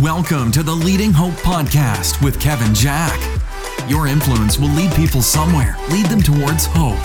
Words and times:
Welcome 0.00 0.50
to 0.52 0.62
the 0.62 0.72
Leading 0.74 1.12
Hope 1.12 1.34
Podcast 1.34 2.24
with 2.24 2.40
Kevin 2.40 2.74
Jack. 2.74 3.20
Your 3.90 4.06
influence 4.06 4.58
will 4.58 4.70
lead 4.70 4.90
people 4.94 5.20
somewhere, 5.20 5.76
lead 5.90 6.06
them 6.06 6.22
towards 6.22 6.64
hope. 6.64 6.96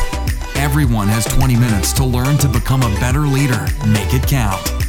Everyone 0.55 1.09
has 1.09 1.25
20 1.25 1.57
minutes 1.57 1.91
to 1.93 2.05
learn 2.05 2.37
to 2.37 2.47
become 2.47 2.83
a 2.83 2.99
better 3.01 3.27
leader. 3.27 3.67
Make 3.87 4.13
it 4.13 4.25
count. 4.25 4.86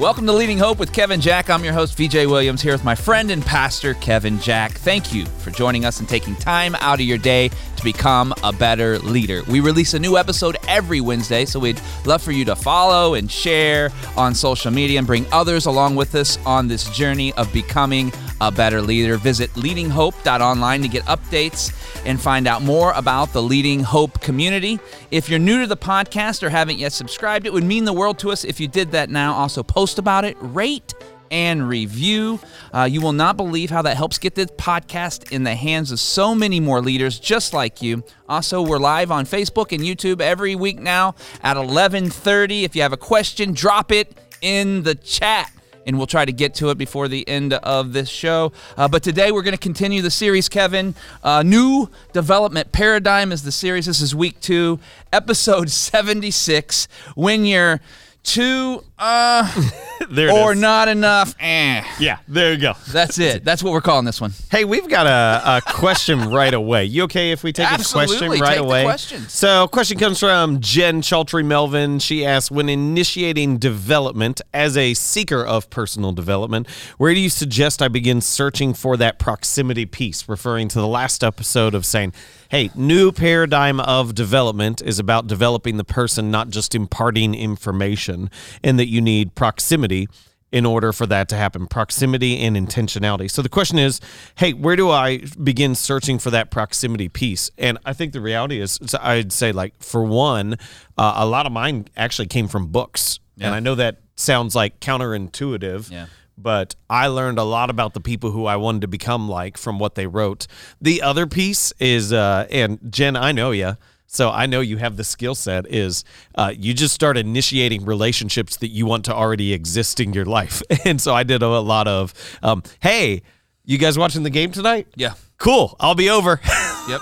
Welcome 0.00 0.24
to 0.28 0.32
Leading 0.32 0.56
Hope 0.56 0.78
with 0.78 0.94
Kevin 0.94 1.20
Jack. 1.20 1.50
I'm 1.50 1.62
your 1.62 1.74
host, 1.74 1.94
VJ 1.94 2.24
Williams, 2.24 2.62
here 2.62 2.72
with 2.72 2.84
my 2.84 2.94
friend 2.94 3.30
and 3.30 3.44
pastor, 3.44 3.92
Kevin 3.92 4.40
Jack. 4.40 4.72
Thank 4.72 5.12
you 5.12 5.26
for 5.26 5.50
joining 5.50 5.84
us 5.84 6.00
and 6.00 6.08
taking 6.08 6.34
time 6.36 6.74
out 6.76 7.00
of 7.00 7.04
your 7.04 7.18
day 7.18 7.50
to 7.76 7.84
become 7.84 8.32
a 8.42 8.50
better 8.50 8.98
leader. 9.00 9.42
We 9.46 9.60
release 9.60 9.92
a 9.92 9.98
new 9.98 10.16
episode 10.16 10.56
every 10.66 11.02
Wednesday, 11.02 11.44
so 11.44 11.60
we'd 11.60 11.82
love 12.06 12.22
for 12.22 12.32
you 12.32 12.46
to 12.46 12.56
follow 12.56 13.12
and 13.12 13.30
share 13.30 13.90
on 14.16 14.34
social 14.34 14.70
media 14.70 14.96
and 14.96 15.06
bring 15.06 15.26
others 15.32 15.66
along 15.66 15.96
with 15.96 16.14
us 16.14 16.38
on 16.46 16.66
this 16.66 16.88
journey 16.96 17.34
of 17.34 17.52
becoming 17.52 18.10
a 18.40 18.50
better 18.50 18.80
leader. 18.80 19.18
Visit 19.18 19.50
leadinghope.online 19.50 20.80
to 20.80 20.88
get 20.88 21.04
updates 21.04 21.76
and 22.06 22.20
find 22.20 22.46
out 22.46 22.62
more 22.62 22.92
about 22.92 23.32
the 23.32 23.42
Leading 23.42 23.80
Hope 23.80 24.20
community. 24.20 24.80
If 25.10 25.28
you're 25.28 25.38
new 25.38 25.60
to 25.60 25.66
the 25.66 25.76
podcast 25.76 26.42
or 26.42 26.48
haven't 26.48 26.78
yet 26.78 26.92
subscribed, 26.92 27.46
it 27.46 27.52
would 27.52 27.64
mean 27.64 27.84
the 27.84 27.92
world 27.92 28.18
to 28.20 28.30
us 28.30 28.44
if 28.44 28.60
you 28.60 28.68
did 28.68 28.92
that 28.92 29.10
now. 29.10 29.34
Also, 29.34 29.62
post 29.62 29.89
about 29.98 30.24
it, 30.24 30.36
rate, 30.40 30.94
and 31.30 31.68
review. 31.68 32.40
Uh, 32.74 32.88
you 32.90 33.00
will 33.00 33.12
not 33.12 33.36
believe 33.36 33.70
how 33.70 33.82
that 33.82 33.96
helps 33.96 34.18
get 34.18 34.34
this 34.34 34.50
podcast 34.52 35.32
in 35.32 35.44
the 35.44 35.54
hands 35.54 35.92
of 35.92 36.00
so 36.00 36.34
many 36.34 36.60
more 36.60 36.80
leaders 36.80 37.18
just 37.18 37.52
like 37.52 37.80
you. 37.80 38.02
Also, 38.28 38.62
we're 38.62 38.78
live 38.78 39.10
on 39.10 39.24
Facebook 39.24 39.72
and 39.72 39.82
YouTube 39.82 40.20
every 40.20 40.54
week 40.54 40.78
now 40.78 41.14
at 41.42 41.56
11:30. 41.56 42.64
If 42.64 42.74
you 42.74 42.82
have 42.82 42.92
a 42.92 42.96
question, 42.96 43.52
drop 43.52 43.92
it 43.92 44.16
in 44.40 44.82
the 44.82 44.94
chat 44.94 45.52
and 45.86 45.96
we'll 45.96 46.06
try 46.06 46.24
to 46.24 46.32
get 46.32 46.54
to 46.54 46.70
it 46.70 46.78
before 46.78 47.08
the 47.08 47.26
end 47.28 47.54
of 47.54 47.92
this 47.92 48.08
show. 48.08 48.52
Uh, 48.76 48.86
but 48.86 49.02
today 49.02 49.32
we're 49.32 49.42
going 49.42 49.56
to 49.56 49.58
continue 49.58 50.02
the 50.02 50.10
series, 50.10 50.48
Kevin. 50.48 50.94
Uh, 51.22 51.42
New 51.42 51.88
Development 52.12 52.70
Paradigm 52.70 53.32
is 53.32 53.42
the 53.42 53.52
series. 53.52 53.86
This 53.86 54.00
is 54.00 54.14
week 54.14 54.40
two, 54.40 54.78
episode 55.12 55.70
76. 55.70 56.86
When 57.14 57.44
you're 57.44 57.80
too 58.22 58.84
uh 58.98 59.50
There 60.10 60.28
it 60.28 60.32
or 60.32 60.52
is. 60.52 60.60
not 60.60 60.88
enough 60.88 61.34
eh. 61.38 61.84
Yeah, 62.00 62.18
there 62.26 62.52
you 62.52 62.58
go. 62.58 62.72
that's 62.90 63.18
it 63.18 63.44
that's 63.44 63.62
what 63.62 63.72
we're 63.72 63.80
calling 63.80 64.04
this 64.04 64.20
one 64.20 64.32
Hey, 64.50 64.64
we've 64.64 64.88
got 64.88 65.06
a, 65.06 65.58
a 65.58 65.72
question 65.72 66.30
right 66.30 66.52
away. 66.52 66.84
You 66.86 67.04
okay 67.04 67.30
if 67.30 67.42
we 67.44 67.52
take 67.52 67.70
Absolutely, 67.70 68.16
a 68.16 68.18
question 68.18 68.40
right 68.42 68.54
take 68.54 68.58
away? 68.58 68.96
So, 69.28 69.68
question 69.68 69.98
comes 69.98 70.18
from 70.18 70.60
Jen 70.60 71.02
Chaltry 71.02 71.44
Melvin. 71.44 71.98
She 72.00 72.26
asks, 72.26 72.50
when 72.50 72.68
initiating 72.68 73.58
development 73.58 74.40
as 74.52 74.76
a 74.76 74.94
seeker 74.94 75.44
of 75.44 75.70
personal 75.70 76.10
development, 76.12 76.68
where 76.98 77.14
do 77.14 77.20
you 77.20 77.28
suggest 77.30 77.80
I 77.80 77.88
begin 77.88 78.20
searching 78.20 78.74
for 78.74 78.96
that 78.96 79.18
proximity 79.20 79.86
piece? 79.86 80.28
Referring 80.28 80.66
to 80.68 80.80
the 80.80 80.88
last 80.88 81.22
episode 81.22 81.74
of 81.74 81.86
saying, 81.86 82.12
hey, 82.50 82.70
new 82.74 83.12
paradigm 83.12 83.80
of 83.80 84.14
development 84.14 84.82
is 84.82 84.98
about 84.98 85.26
developing 85.26 85.76
the 85.76 85.84
person, 85.84 86.30
not 86.30 86.50
just 86.50 86.74
imparting 86.74 87.34
information, 87.34 88.30
and 88.62 88.78
that 88.78 88.88
you 88.88 89.00
need 89.00 89.34
proximity 89.34 90.08
in 90.52 90.66
order 90.66 90.92
for 90.92 91.06
that 91.06 91.28
to 91.28 91.36
happen 91.36 91.66
proximity 91.66 92.38
and 92.40 92.56
intentionality. 92.56 93.30
So 93.30 93.40
the 93.40 93.48
question 93.48 93.78
is, 93.78 94.00
hey, 94.34 94.52
where 94.52 94.74
do 94.74 94.90
I 94.90 95.18
begin 95.42 95.76
searching 95.76 96.18
for 96.18 96.30
that 96.30 96.50
proximity 96.50 97.08
piece? 97.08 97.52
And 97.56 97.78
I 97.84 97.92
think 97.92 98.12
the 98.12 98.20
reality 98.20 98.60
is, 98.60 98.80
I'd 99.00 99.32
say, 99.32 99.52
like, 99.52 99.80
for 99.80 100.02
one, 100.02 100.54
uh, 100.98 101.12
a 101.16 101.26
lot 101.26 101.46
of 101.46 101.52
mine 101.52 101.86
actually 101.96 102.26
came 102.26 102.48
from 102.48 102.66
books. 102.66 103.20
And 103.46 103.54
I 103.54 103.60
know 103.60 103.76
that 103.76 104.00
sounds 104.16 104.54
like 104.54 104.80
counterintuitive. 104.80 105.90
Yeah. 105.90 106.06
But 106.42 106.74
I 106.88 107.08
learned 107.08 107.38
a 107.38 107.44
lot 107.44 107.70
about 107.70 107.94
the 107.94 108.00
people 108.00 108.30
who 108.30 108.46
I 108.46 108.56
wanted 108.56 108.82
to 108.82 108.88
become 108.88 109.28
like 109.28 109.56
from 109.56 109.78
what 109.78 109.94
they 109.94 110.06
wrote. 110.06 110.46
The 110.80 111.02
other 111.02 111.26
piece 111.26 111.72
is, 111.78 112.12
uh, 112.12 112.46
and 112.50 112.78
Jen, 112.90 113.16
I 113.16 113.32
know 113.32 113.50
you. 113.50 113.76
So 114.06 114.30
I 114.30 114.46
know 114.46 114.60
you 114.60 114.78
have 114.78 114.96
the 114.96 115.04
skill 115.04 115.36
set 115.36 115.68
is 115.68 116.02
uh, 116.34 116.52
you 116.56 116.74
just 116.74 116.92
start 116.92 117.16
initiating 117.16 117.84
relationships 117.84 118.56
that 118.56 118.68
you 118.68 118.84
want 118.84 119.04
to 119.04 119.14
already 119.14 119.52
exist 119.52 120.00
in 120.00 120.12
your 120.12 120.24
life. 120.24 120.62
And 120.84 121.00
so 121.00 121.14
I 121.14 121.22
did 121.22 121.42
a 121.42 121.60
lot 121.60 121.86
of, 121.86 122.12
um, 122.42 122.62
hey, 122.80 123.22
you 123.64 123.78
guys 123.78 123.96
watching 123.98 124.22
the 124.24 124.30
game 124.30 124.50
tonight? 124.50 124.88
yeah 124.96 125.14
Cool. 125.38 125.76
I'll 125.80 125.94
be 125.94 126.10
over. 126.10 126.40
yep 126.88 127.00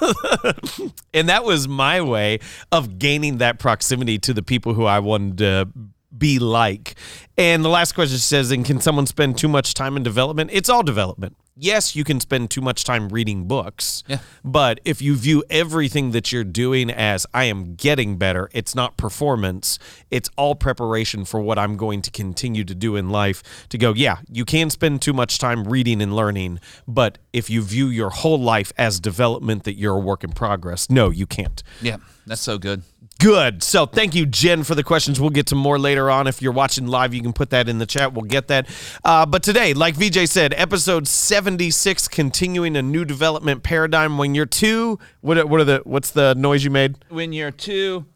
and 1.14 1.28
that 1.28 1.44
was 1.44 1.66
my 1.66 2.00
way 2.00 2.40
of 2.70 2.98
gaining 2.98 3.38
that 3.38 3.58
proximity 3.58 4.18
to 4.18 4.34
the 4.34 4.42
people 4.42 4.74
who 4.74 4.84
I 4.84 4.98
wanted 4.98 5.38
to 5.38 5.68
be 6.16 6.38
like. 6.38 6.94
And 7.36 7.64
the 7.64 7.68
last 7.68 7.92
question 7.92 8.18
says, 8.18 8.50
and 8.50 8.64
can 8.64 8.80
someone 8.80 9.06
spend 9.06 9.38
too 9.38 9.48
much 9.48 9.74
time 9.74 9.96
in 9.96 10.02
development? 10.02 10.50
It's 10.52 10.68
all 10.68 10.82
development. 10.82 11.36
Yes, 11.60 11.96
you 11.96 12.04
can 12.04 12.20
spend 12.20 12.50
too 12.50 12.60
much 12.60 12.84
time 12.84 13.08
reading 13.08 13.48
books. 13.48 14.04
Yeah. 14.06 14.20
But 14.44 14.78
if 14.84 15.02
you 15.02 15.16
view 15.16 15.42
everything 15.50 16.12
that 16.12 16.30
you're 16.30 16.44
doing 16.44 16.88
as 16.88 17.26
I 17.34 17.44
am 17.44 17.74
getting 17.74 18.16
better, 18.16 18.48
it's 18.52 18.76
not 18.76 18.96
performance. 18.96 19.78
It's 20.08 20.30
all 20.36 20.54
preparation 20.54 21.24
for 21.24 21.40
what 21.40 21.58
I'm 21.58 21.76
going 21.76 22.00
to 22.02 22.12
continue 22.12 22.62
to 22.62 22.76
do 22.76 22.94
in 22.94 23.10
life. 23.10 23.42
To 23.70 23.78
go, 23.78 23.92
yeah, 23.92 24.18
you 24.30 24.44
can 24.44 24.70
spend 24.70 25.02
too 25.02 25.12
much 25.12 25.38
time 25.38 25.64
reading 25.64 26.00
and 26.00 26.14
learning, 26.14 26.60
but 26.86 27.18
if 27.32 27.50
you 27.50 27.62
view 27.62 27.88
your 27.88 28.10
whole 28.10 28.40
life 28.40 28.72
as 28.78 29.00
development 29.00 29.64
that 29.64 29.74
you're 29.74 29.96
a 29.96 30.00
work 30.00 30.22
in 30.22 30.30
progress, 30.30 30.88
no, 30.88 31.10
you 31.10 31.26
can't. 31.26 31.62
yeah 31.82 31.96
that's 32.28 32.42
so 32.42 32.58
good 32.58 32.82
Good. 33.20 33.62
So 33.64 33.84
thank 33.86 34.14
you, 34.14 34.26
Jen, 34.26 34.62
for 34.62 34.74
the 34.76 34.84
questions. 34.84 35.20
We'll 35.20 35.30
get 35.30 35.46
to 35.48 35.54
more 35.56 35.78
later 35.78 36.08
on. 36.10 36.26
If 36.28 36.40
you're 36.40 36.52
watching 36.52 36.86
live, 36.86 37.12
you 37.14 37.20
can 37.20 37.32
put 37.32 37.50
that 37.50 37.68
in 37.68 37.78
the 37.78 37.86
chat. 37.86 38.12
We'll 38.12 38.24
get 38.24 38.46
that. 38.48 38.68
Uh, 39.04 39.26
but 39.26 39.42
today, 39.42 39.74
like 39.74 39.96
VJ 39.96 40.28
said, 40.28 40.54
episode 40.56 41.08
76, 41.08 42.06
continuing 42.08 42.76
a 42.76 42.82
new 42.82 43.04
development 43.04 43.62
paradigm. 43.64 44.18
When 44.18 44.34
you're 44.36 44.46
two, 44.46 44.98
what 45.20 45.36
are, 45.38 45.46
what 45.46 45.60
are 45.60 45.64
the 45.64 45.80
what's 45.84 46.10
the 46.12 46.34
noise 46.36 46.62
you 46.64 46.70
made? 46.70 46.96
when 47.08 47.32
you're 47.32 47.50
two, 47.50 48.06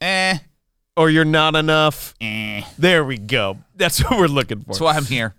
eh 0.00 0.38
Or 0.96 1.10
you're 1.10 1.24
not 1.24 1.56
enough. 1.56 2.14
eh 2.20 2.62
There 2.78 3.04
we 3.04 3.18
go. 3.18 3.58
That's 3.74 3.98
what 4.04 4.18
we're 4.18 4.26
looking 4.28 4.58
for. 4.60 4.66
that's 4.66 4.80
why 4.80 4.94
i'm 4.94 5.06
here 5.06 5.34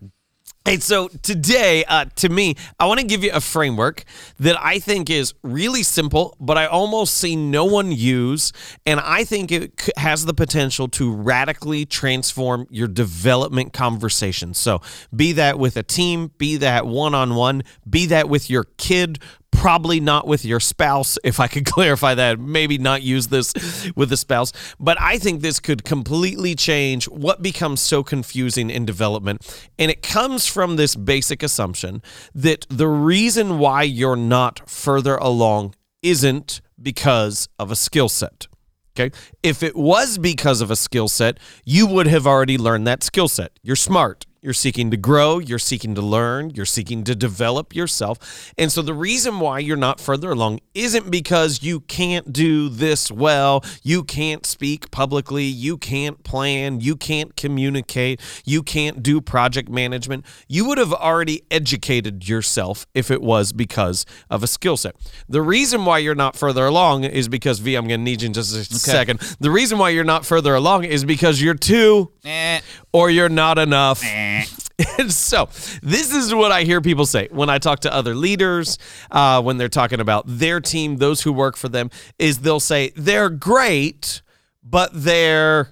Hey, 0.64 0.78
so 0.78 1.08
today, 1.08 1.84
uh, 1.86 2.06
to 2.18 2.30
me, 2.30 2.54
I 2.80 2.86
want 2.86 3.00
to 3.00 3.06
give 3.08 3.24
you 3.24 3.32
a 3.34 3.42
framework 3.42 4.04
that 4.40 4.56
I 4.64 4.78
think 4.78 5.10
is 5.10 5.34
really 5.42 5.82
simple, 5.82 6.38
but 6.40 6.56
I 6.56 6.68
almost 6.68 7.16
see 7.16 7.36
no 7.36 7.66
one 7.66 7.92
use. 7.92 8.54
And 8.86 9.00
I 9.00 9.24
think 9.24 9.52
it 9.52 9.90
has 9.98 10.26
the 10.26 10.36
potential 10.36 10.88
to 10.90 11.12
radically 11.12 11.88
transform 11.88 12.68
your 12.70 12.88
development 12.88 13.74
conversations. 13.74 14.60
So, 14.60 14.84
be 15.16 15.32
that 15.32 15.58
with 15.58 15.78
a 15.78 15.84
team, 15.84 16.30
be 16.38 16.58
that 16.58 16.86
one 16.86 17.16
on 17.16 17.34
one, 17.34 17.64
be 17.90 18.06
that 18.06 18.30
with 18.30 18.48
your 18.48 18.66
kid, 18.78 19.18
probably 19.52 20.00
not 20.00 20.28
with 20.28 20.44
your 20.44 20.60
spouse 20.60 21.18
if 21.24 21.40
i 21.40 21.48
could 21.48 21.66
clarify 21.76 22.16
that 22.16 22.40
maybe 22.40 22.78
not 22.78 23.02
use 23.02 23.28
this 23.28 23.54
with 23.96 24.12
a 24.12 24.18
spouse 24.18 24.52
but 24.80 25.00
i 25.00 25.18
think 25.18 25.42
this 25.42 25.60
could 25.60 25.84
completely 25.84 26.56
change 26.56 27.06
what 27.10 27.42
becomes 27.42 27.80
so 27.82 28.04
confusing 28.04 28.70
in 28.70 28.86
development 28.86 29.42
and 29.78 29.92
it 29.92 30.02
comes 30.02 30.46
from 30.46 30.76
this 30.76 30.96
basic 30.96 31.44
assumption 31.44 32.02
that 32.34 32.66
the 32.70 32.88
reason 32.88 33.60
why 33.60 33.84
you're 33.84 34.16
not 34.16 34.68
further 34.70 35.16
along 35.18 35.76
isn't 36.02 36.62
because 36.82 37.48
of 37.60 37.70
a 37.72 37.76
skill 37.76 38.10
set 38.10 38.48
Okay. 38.98 39.16
If 39.42 39.64
it 39.64 39.76
was 39.76 40.18
because 40.18 40.62
of 40.62 40.70
a 40.70 40.76
skill 40.76 41.08
set, 41.08 41.40
you 41.66 41.88
would 41.88 42.08
have 42.08 42.28
already 42.28 42.58
learned 42.58 42.86
that 42.88 43.04
skill 43.04 43.28
set. 43.28 43.52
You're 43.64 43.76
smart. 43.76 44.26
You're 44.44 44.54
seeking 44.54 44.90
to 44.90 44.98
grow, 44.98 45.38
you're 45.38 45.60
seeking 45.60 45.94
to 45.94 46.02
learn, 46.02 46.50
you're 46.50 46.66
seeking 46.66 47.04
to 47.04 47.14
develop 47.14 47.76
yourself. 47.76 48.52
And 48.58 48.72
so 48.72 48.82
the 48.82 48.96
reason 48.96 49.40
why 49.40 49.60
you're 49.60 49.78
not 49.78 50.00
further 50.00 50.32
along 50.32 50.62
isn't 50.74 51.12
because 51.12 51.62
you 51.62 51.82
can't 51.82 52.34
do 52.34 52.68
this 52.68 53.12
well, 53.12 53.64
you 53.84 54.04
can't 54.04 54.44
speak 54.48 54.90
publicly, 54.90 55.44
you 55.44 55.78
can't 55.78 56.24
plan, 56.24 56.82
you 56.82 56.96
can't 56.96 57.36
communicate, 57.36 58.20
you 58.44 58.64
can't 58.64 59.04
do 59.04 59.22
project 59.22 59.70
management. 59.70 60.26
You 60.48 60.66
would 60.66 60.80
have 60.80 60.92
already 60.92 61.44
educated 61.52 62.28
yourself 62.28 62.88
if 62.96 63.12
it 63.12 63.22
was 63.22 63.54
because 63.54 64.08
of 64.32 64.42
a 64.42 64.48
skill 64.48 64.76
set. 64.76 64.96
The 65.30 65.44
reason 65.44 65.86
why 65.86 66.00
you're 66.00 66.16
not 66.16 66.36
further 66.36 66.66
along 66.66 67.04
is 67.04 67.28
because 67.28 67.60
V, 67.60 67.76
I'm 67.76 67.88
going 67.88 68.00
to 68.00 68.04
need 68.04 68.24
you 68.24 68.26
in 68.26 68.34
just 68.34 68.56
a 68.56 68.64
second. 68.64 69.20
The 69.40 69.52
reason 69.52 69.78
why 69.78 69.92
you're 69.92 70.04
not 70.04 70.26
further 70.26 70.56
along 70.56 70.86
is 70.86 71.06
because 71.06 71.40
you're 71.40 71.54
too 71.54 72.12
eh 72.26 72.62
or 72.92 73.12
you're 73.12 73.30
not 73.30 73.60
enough. 73.60 74.04
And 74.04 74.31
so, 75.10 75.50
this 75.82 76.14
is 76.14 76.34
what 76.34 76.52
I 76.52 76.64
hear 76.64 76.82
people 76.82 77.06
say 77.06 77.28
when 77.32 77.50
I 77.50 77.58
talk 77.60 77.82
to 77.82 77.94
other 77.94 78.16
leaders, 78.16 78.78
uh, 79.12 79.42
when 79.42 79.58
they're 79.58 79.70
talking 79.70 80.00
about 80.00 80.24
their 80.28 80.60
team, 80.60 80.98
those 80.98 81.22
who 81.22 81.34
work 81.34 81.58
for 81.58 81.70
them, 81.70 81.90
is 82.18 82.40
they'll 82.40 82.60
say 82.60 82.92
they're 82.96 83.30
great, 83.30 84.22
but 84.64 84.90
they're 84.94 85.70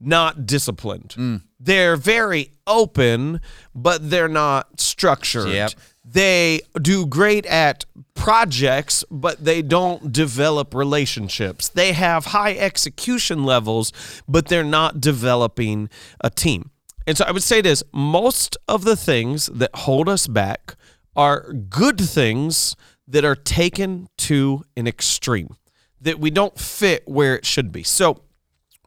not 0.00 0.46
disciplined. 0.46 1.14
They're 1.58 1.96
very 1.96 2.52
open, 2.66 3.40
but 3.74 4.10
they're 4.10 4.28
not 4.28 4.80
structured. 4.80 5.48
Yep. 5.48 5.72
They 6.04 6.60
do 6.80 7.06
great 7.06 7.46
at 7.46 7.84
projects, 8.14 9.04
but 9.10 9.44
they 9.44 9.60
don't 9.62 10.12
develop 10.12 10.74
relationships. 10.74 11.68
They 11.68 11.92
have 11.92 12.26
high 12.26 12.54
execution 12.54 13.44
levels, 13.44 13.92
but 14.28 14.46
they're 14.46 14.62
not 14.62 15.00
developing 15.00 15.88
a 16.20 16.30
team. 16.30 16.70
And 17.06 17.16
so 17.16 17.24
I 17.24 17.30
would 17.30 17.42
say 17.42 17.60
this 17.60 17.82
most 17.92 18.56
of 18.66 18.84
the 18.84 18.96
things 18.96 19.46
that 19.46 19.70
hold 19.74 20.08
us 20.08 20.26
back 20.26 20.76
are 21.14 21.52
good 21.52 22.00
things 22.00 22.76
that 23.08 23.24
are 23.24 23.36
taken 23.36 24.08
to 24.18 24.64
an 24.76 24.86
extreme, 24.86 25.56
that 26.00 26.18
we 26.18 26.30
don't 26.30 26.58
fit 26.58 27.04
where 27.06 27.36
it 27.36 27.46
should 27.46 27.70
be. 27.72 27.82
So 27.82 28.22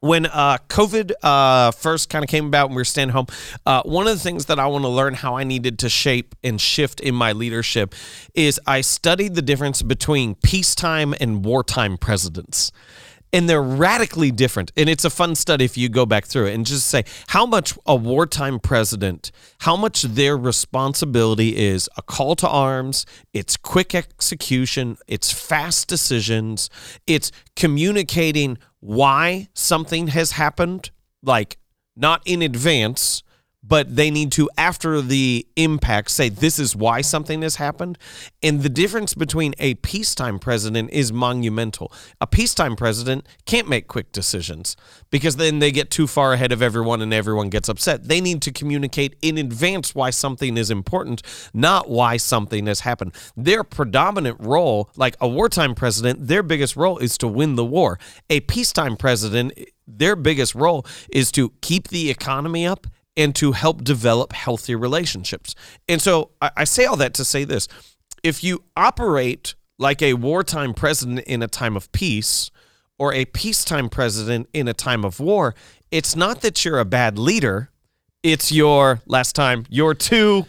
when 0.01 0.25
uh, 0.27 0.57
COVID 0.69 1.11
uh, 1.23 1.71
first 1.71 2.09
kind 2.09 2.23
of 2.23 2.29
came 2.29 2.45
about 2.45 2.67
and 2.67 2.75
we 2.75 2.81
were 2.81 2.85
staying 2.85 3.09
home, 3.09 3.27
uh, 3.65 3.83
one 3.83 4.07
of 4.07 4.13
the 4.13 4.23
things 4.23 4.45
that 4.45 4.59
I 4.59 4.67
want 4.67 4.83
to 4.83 4.89
learn 4.89 5.13
how 5.13 5.35
I 5.35 5.43
needed 5.43 5.79
to 5.79 5.89
shape 5.89 6.35
and 6.43 6.59
shift 6.59 6.99
in 6.99 7.15
my 7.15 7.31
leadership 7.31 7.95
is 8.33 8.59
I 8.65 8.81
studied 8.81 9.35
the 9.35 9.41
difference 9.41 9.81
between 9.81 10.35
peacetime 10.35 11.13
and 11.19 11.43
wartime 11.43 11.97
presidents 11.97 12.71
and 13.31 13.49
they're 13.49 13.61
radically 13.61 14.31
different. 14.31 14.71
And 14.75 14.89
it's 14.89 15.05
a 15.05 15.09
fun 15.09 15.35
study 15.35 15.65
if 15.65 15.77
you 15.77 15.89
go 15.89 16.05
back 16.05 16.25
through 16.25 16.47
it 16.47 16.53
and 16.53 16.65
just 16.65 16.87
say 16.87 17.03
how 17.27 17.45
much 17.45 17.77
a 17.85 17.95
wartime 17.95 18.59
president, 18.59 19.31
how 19.59 19.75
much 19.75 20.03
their 20.03 20.37
responsibility 20.37 21.57
is 21.57 21.89
a 21.97 22.01
call 22.01 22.35
to 22.37 22.47
arms, 22.47 23.05
it's 23.33 23.57
quick 23.57 23.93
execution, 23.93 24.97
it's 25.07 25.31
fast 25.31 25.87
decisions, 25.87 26.69
it's 27.05 27.31
communicating 27.55 28.57
why 28.79 29.47
something 29.53 30.07
has 30.07 30.31
happened, 30.31 30.91
like 31.21 31.57
not 31.95 32.21
in 32.25 32.41
advance, 32.41 33.23
but 33.61 33.95
they 33.95 34.09
need 34.09 34.31
to, 34.31 34.49
after 34.57 35.01
the 35.01 35.45
impact, 35.55 36.11
say 36.11 36.29
this 36.29 36.59
is 36.59 36.75
why 36.75 37.01
something 37.01 37.41
has 37.41 37.57
happened. 37.57 37.97
And 38.41 38.63
the 38.63 38.69
difference 38.69 39.13
between 39.13 39.53
a 39.59 39.75
peacetime 39.75 40.39
president 40.39 40.91
is 40.91 41.11
monumental. 41.11 41.91
A 42.21 42.27
peacetime 42.27 42.75
president 42.75 43.27
can't 43.45 43.67
make 43.67 43.87
quick 43.87 44.11
decisions 44.11 44.77
because 45.09 45.35
then 45.35 45.59
they 45.59 45.71
get 45.71 45.91
too 45.91 46.07
far 46.07 46.33
ahead 46.33 46.51
of 46.53 46.61
everyone 46.61 47.01
and 47.01 47.13
everyone 47.13 47.49
gets 47.49 47.67
upset. 47.67 48.07
They 48.07 48.21
need 48.21 48.41
to 48.43 48.51
communicate 48.51 49.17
in 49.21 49.37
advance 49.37 49.93
why 49.93 50.11
something 50.11 50.57
is 50.57 50.71
important, 50.71 51.21
not 51.53 51.89
why 51.89 52.15
something 52.15 52.65
has 52.67 52.81
happened. 52.81 53.13
Their 53.35 53.65
predominant 53.65 54.37
role, 54.39 54.89
like 54.95 55.17
a 55.19 55.27
wartime 55.27 55.75
president, 55.75 56.27
their 56.27 56.43
biggest 56.43 56.77
role 56.77 56.97
is 56.97 57.17
to 57.17 57.27
win 57.27 57.55
the 57.55 57.65
war. 57.65 57.99
A 58.29 58.39
peacetime 58.41 58.95
president, 58.95 59.53
their 59.85 60.15
biggest 60.15 60.55
role 60.55 60.85
is 61.11 61.29
to 61.33 61.51
keep 61.61 61.89
the 61.89 62.09
economy 62.09 62.65
up 62.65 62.87
and 63.19 63.35
to 63.35 63.51
help 63.51 63.83
develop 63.83 64.31
healthy 64.31 64.73
relationships. 64.73 65.53
And 65.89 66.01
so 66.01 66.31
I, 66.41 66.51
I 66.57 66.63
say 66.63 66.85
all 66.85 66.95
that 66.95 67.13
to 67.15 67.25
say 67.25 67.43
this 67.43 67.67
if 68.23 68.43
you 68.43 68.63
operate 68.75 69.55
like 69.77 70.01
a 70.01 70.13
wartime 70.13 70.73
president 70.73 71.19
in 71.27 71.43
a 71.43 71.47
time 71.47 71.75
of 71.75 71.91
peace 71.91 72.49
or 72.97 73.13
a 73.13 73.25
peacetime 73.25 73.89
president 73.89 74.47
in 74.53 74.69
a 74.69 74.73
time 74.73 75.03
of 75.03 75.19
war, 75.19 75.53
it's 75.91 76.15
not 76.15 76.41
that 76.41 76.63
you're 76.63 76.79
a 76.79 76.85
bad 76.85 77.19
leader. 77.19 77.69
It's 78.23 78.51
your 78.51 79.01
last 79.05 79.35
time, 79.35 79.65
you're 79.69 79.93
too 79.93 80.45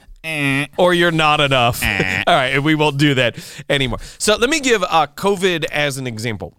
or 0.77 0.95
you're 0.95 1.11
not 1.11 1.41
enough. 1.41 1.83
All 2.27 2.35
right, 2.35 2.63
we 2.63 2.75
won't 2.77 2.99
do 2.99 3.15
that 3.15 3.37
anymore. 3.69 3.99
So 4.19 4.37
let 4.37 4.49
me 4.49 4.61
give 4.61 4.83
uh, 4.85 5.09
COVID 5.09 5.65
as 5.67 5.99
an 5.99 6.07
example. 6.07 6.57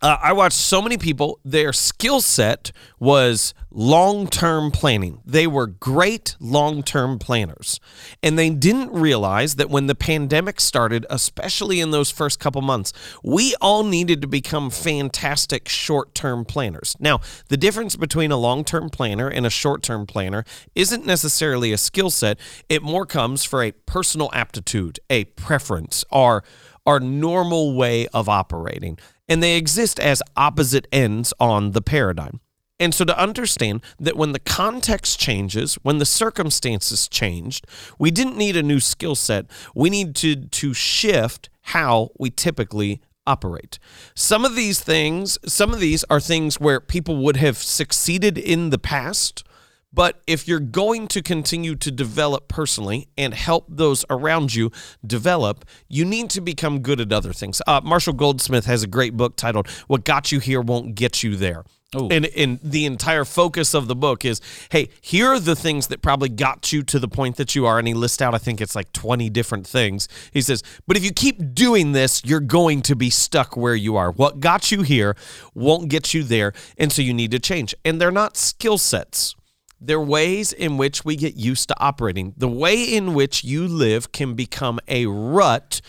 Uh, 0.00 0.16
I 0.22 0.32
watched 0.32 0.56
so 0.56 0.80
many 0.80 0.96
people, 0.96 1.40
their 1.44 1.72
skill 1.72 2.20
set 2.20 2.70
was 3.00 3.52
long 3.70 4.26
term 4.28 4.70
planning. 4.70 5.20
They 5.24 5.46
were 5.46 5.66
great 5.66 6.36
long 6.40 6.82
term 6.82 7.18
planners. 7.18 7.80
And 8.22 8.38
they 8.38 8.50
didn't 8.50 8.92
realize 8.92 9.56
that 9.56 9.70
when 9.70 9.86
the 9.86 9.94
pandemic 9.94 10.60
started, 10.60 11.04
especially 11.10 11.80
in 11.80 11.90
those 11.90 12.10
first 12.10 12.38
couple 12.38 12.62
months, 12.62 12.92
we 13.22 13.54
all 13.60 13.84
needed 13.84 14.22
to 14.22 14.28
become 14.28 14.70
fantastic 14.70 15.68
short 15.68 16.14
term 16.14 16.44
planners. 16.44 16.96
Now, 17.00 17.20
the 17.48 17.56
difference 17.56 17.96
between 17.96 18.30
a 18.30 18.36
long 18.36 18.64
term 18.64 18.90
planner 18.90 19.28
and 19.28 19.46
a 19.46 19.50
short 19.50 19.82
term 19.82 20.06
planner 20.06 20.44
isn't 20.74 21.04
necessarily 21.04 21.72
a 21.72 21.78
skill 21.78 22.10
set, 22.10 22.38
it 22.68 22.82
more 22.82 23.06
comes 23.06 23.44
for 23.44 23.62
a 23.62 23.72
personal 23.72 24.30
aptitude, 24.32 25.00
a 25.10 25.24
preference, 25.24 26.04
our, 26.10 26.44
our 26.86 27.00
normal 27.00 27.74
way 27.74 28.06
of 28.08 28.28
operating 28.28 28.98
and 29.28 29.42
they 29.42 29.56
exist 29.56 30.00
as 30.00 30.22
opposite 30.36 30.86
ends 30.92 31.34
on 31.38 31.72
the 31.72 31.82
paradigm. 31.82 32.40
And 32.80 32.94
so 32.94 33.04
to 33.04 33.18
understand 33.18 33.82
that 33.98 34.16
when 34.16 34.32
the 34.32 34.38
context 34.38 35.18
changes, 35.18 35.74
when 35.82 35.98
the 35.98 36.06
circumstances 36.06 37.08
changed, 37.08 37.66
we 37.98 38.10
didn't 38.10 38.36
need 38.36 38.56
a 38.56 38.62
new 38.62 38.78
skill 38.78 39.16
set. 39.16 39.46
We 39.74 39.90
need 39.90 40.14
to, 40.16 40.36
to 40.36 40.74
shift 40.74 41.48
how 41.62 42.10
we 42.18 42.30
typically 42.30 43.02
operate. 43.26 43.78
Some 44.14 44.44
of 44.44 44.54
these 44.54 44.80
things, 44.80 45.38
some 45.44 45.74
of 45.74 45.80
these 45.80 46.04
are 46.04 46.20
things 46.20 46.60
where 46.60 46.80
people 46.80 47.16
would 47.18 47.36
have 47.36 47.58
succeeded 47.58 48.38
in 48.38 48.70
the 48.70 48.78
past 48.78 49.44
but 49.92 50.20
if 50.26 50.46
you're 50.46 50.60
going 50.60 51.08
to 51.08 51.22
continue 51.22 51.74
to 51.76 51.90
develop 51.90 52.48
personally 52.48 53.08
and 53.16 53.34
help 53.34 53.66
those 53.68 54.04
around 54.10 54.54
you 54.54 54.70
develop, 55.06 55.64
you 55.88 56.04
need 56.04 56.30
to 56.30 56.40
become 56.40 56.80
good 56.80 57.00
at 57.00 57.12
other 57.12 57.32
things. 57.32 57.62
Uh, 57.66 57.80
Marshall 57.82 58.12
Goldsmith 58.12 58.66
has 58.66 58.82
a 58.82 58.86
great 58.86 59.16
book 59.16 59.36
titled 59.36 59.68
What 59.86 60.04
Got 60.04 60.30
You 60.32 60.40
Here 60.40 60.60
Won't 60.60 60.94
Get 60.94 61.22
You 61.22 61.36
There. 61.36 61.64
Ooh. 61.96 62.08
And, 62.10 62.26
and 62.26 62.60
the 62.62 62.84
entire 62.84 63.24
focus 63.24 63.72
of 63.72 63.88
the 63.88 63.96
book 63.96 64.22
is 64.22 64.42
hey, 64.70 64.90
here 65.00 65.28
are 65.28 65.40
the 65.40 65.56
things 65.56 65.86
that 65.86 66.02
probably 66.02 66.28
got 66.28 66.70
you 66.70 66.82
to 66.82 66.98
the 66.98 67.08
point 67.08 67.36
that 67.36 67.54
you 67.54 67.64
are. 67.64 67.78
And 67.78 67.88
he 67.88 67.94
lists 67.94 68.20
out, 68.20 68.34
I 68.34 68.38
think 68.38 68.60
it's 68.60 68.76
like 68.76 68.92
20 68.92 69.30
different 69.30 69.66
things. 69.66 70.06
He 70.30 70.42
says, 70.42 70.62
but 70.86 70.98
if 70.98 71.04
you 71.04 71.12
keep 71.12 71.54
doing 71.54 71.92
this, 71.92 72.22
you're 72.26 72.40
going 72.40 72.82
to 72.82 72.94
be 72.94 73.08
stuck 73.08 73.56
where 73.56 73.74
you 73.74 73.96
are. 73.96 74.10
What 74.10 74.40
got 74.40 74.70
you 74.70 74.82
here 74.82 75.16
won't 75.54 75.88
get 75.88 76.12
you 76.12 76.22
there. 76.24 76.52
And 76.76 76.92
so 76.92 77.00
you 77.00 77.14
need 77.14 77.30
to 77.30 77.38
change. 77.38 77.74
And 77.86 77.98
they're 77.98 78.10
not 78.10 78.36
skill 78.36 78.76
sets. 78.76 79.34
They're 79.80 80.00
ways 80.00 80.52
in 80.52 80.76
which 80.76 81.04
we 81.04 81.16
get 81.16 81.36
used 81.36 81.68
to 81.68 81.80
operating. 81.80 82.34
The 82.36 82.48
way 82.48 82.82
in 82.82 83.14
which 83.14 83.44
you 83.44 83.66
live 83.66 84.12
can 84.12 84.34
become 84.34 84.80
a 84.88 85.06
rut 85.06 85.80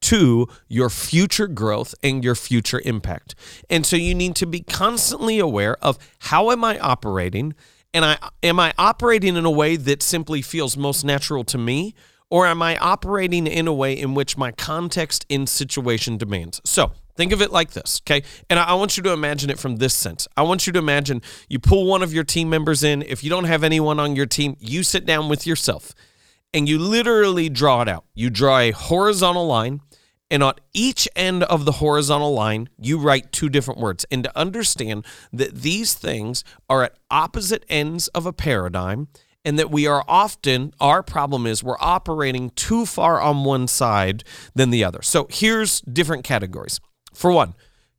to 0.00 0.46
your 0.68 0.90
future 0.90 1.48
growth 1.48 1.94
and 2.02 2.22
your 2.22 2.34
future 2.34 2.80
impact. 2.84 3.34
And 3.68 3.84
so 3.84 3.96
you 3.96 4.14
need 4.14 4.36
to 4.36 4.46
be 4.46 4.60
constantly 4.60 5.38
aware 5.38 5.76
of 5.82 5.98
how 6.20 6.50
am 6.50 6.64
I 6.64 6.78
operating? 6.78 7.54
And 7.92 8.04
I 8.04 8.18
am 8.42 8.60
I 8.60 8.74
operating 8.78 9.36
in 9.36 9.44
a 9.44 9.50
way 9.50 9.76
that 9.76 10.02
simply 10.02 10.42
feels 10.42 10.76
most 10.76 11.04
natural 11.04 11.44
to 11.44 11.58
me? 11.58 11.94
Or 12.30 12.46
am 12.46 12.60
I 12.60 12.76
operating 12.76 13.46
in 13.46 13.66
a 13.66 13.72
way 13.72 13.94
in 13.94 14.14
which 14.14 14.36
my 14.36 14.52
context 14.52 15.24
and 15.30 15.48
situation 15.48 16.18
demands? 16.18 16.60
So 16.64 16.92
Think 17.18 17.32
of 17.32 17.42
it 17.42 17.50
like 17.50 17.72
this, 17.72 18.00
okay? 18.04 18.22
And 18.48 18.60
I 18.60 18.74
want 18.74 18.96
you 18.96 19.02
to 19.02 19.12
imagine 19.12 19.50
it 19.50 19.58
from 19.58 19.78
this 19.78 19.92
sense. 19.92 20.28
I 20.36 20.42
want 20.42 20.68
you 20.68 20.72
to 20.74 20.78
imagine 20.78 21.20
you 21.48 21.58
pull 21.58 21.84
one 21.84 22.00
of 22.00 22.12
your 22.12 22.22
team 22.22 22.48
members 22.48 22.84
in. 22.84 23.02
If 23.02 23.24
you 23.24 23.28
don't 23.28 23.42
have 23.42 23.64
anyone 23.64 23.98
on 23.98 24.14
your 24.14 24.24
team, 24.24 24.56
you 24.60 24.84
sit 24.84 25.04
down 25.04 25.28
with 25.28 25.44
yourself 25.44 25.96
and 26.54 26.68
you 26.68 26.78
literally 26.78 27.48
draw 27.48 27.82
it 27.82 27.88
out. 27.88 28.04
You 28.14 28.30
draw 28.30 28.58
a 28.58 28.70
horizontal 28.70 29.48
line, 29.48 29.80
and 30.30 30.44
on 30.44 30.54
each 30.72 31.08
end 31.16 31.42
of 31.42 31.64
the 31.64 31.72
horizontal 31.72 32.32
line, 32.32 32.68
you 32.78 32.98
write 33.00 33.32
two 33.32 33.48
different 33.48 33.80
words. 33.80 34.06
And 34.12 34.22
to 34.22 34.38
understand 34.38 35.04
that 35.32 35.56
these 35.56 35.94
things 35.94 36.44
are 36.70 36.84
at 36.84 36.98
opposite 37.10 37.64
ends 37.68 38.06
of 38.08 38.26
a 38.26 38.32
paradigm, 38.32 39.08
and 39.44 39.58
that 39.58 39.72
we 39.72 39.88
are 39.88 40.04
often, 40.06 40.72
our 40.80 41.02
problem 41.02 41.46
is 41.46 41.64
we're 41.64 41.76
operating 41.80 42.50
too 42.50 42.86
far 42.86 43.20
on 43.20 43.42
one 43.42 43.66
side 43.66 44.22
than 44.54 44.70
the 44.70 44.84
other. 44.84 45.02
So 45.02 45.26
here's 45.30 45.80
different 45.80 46.22
categories. 46.22 46.78
For 47.18 47.32
one, 47.32 47.54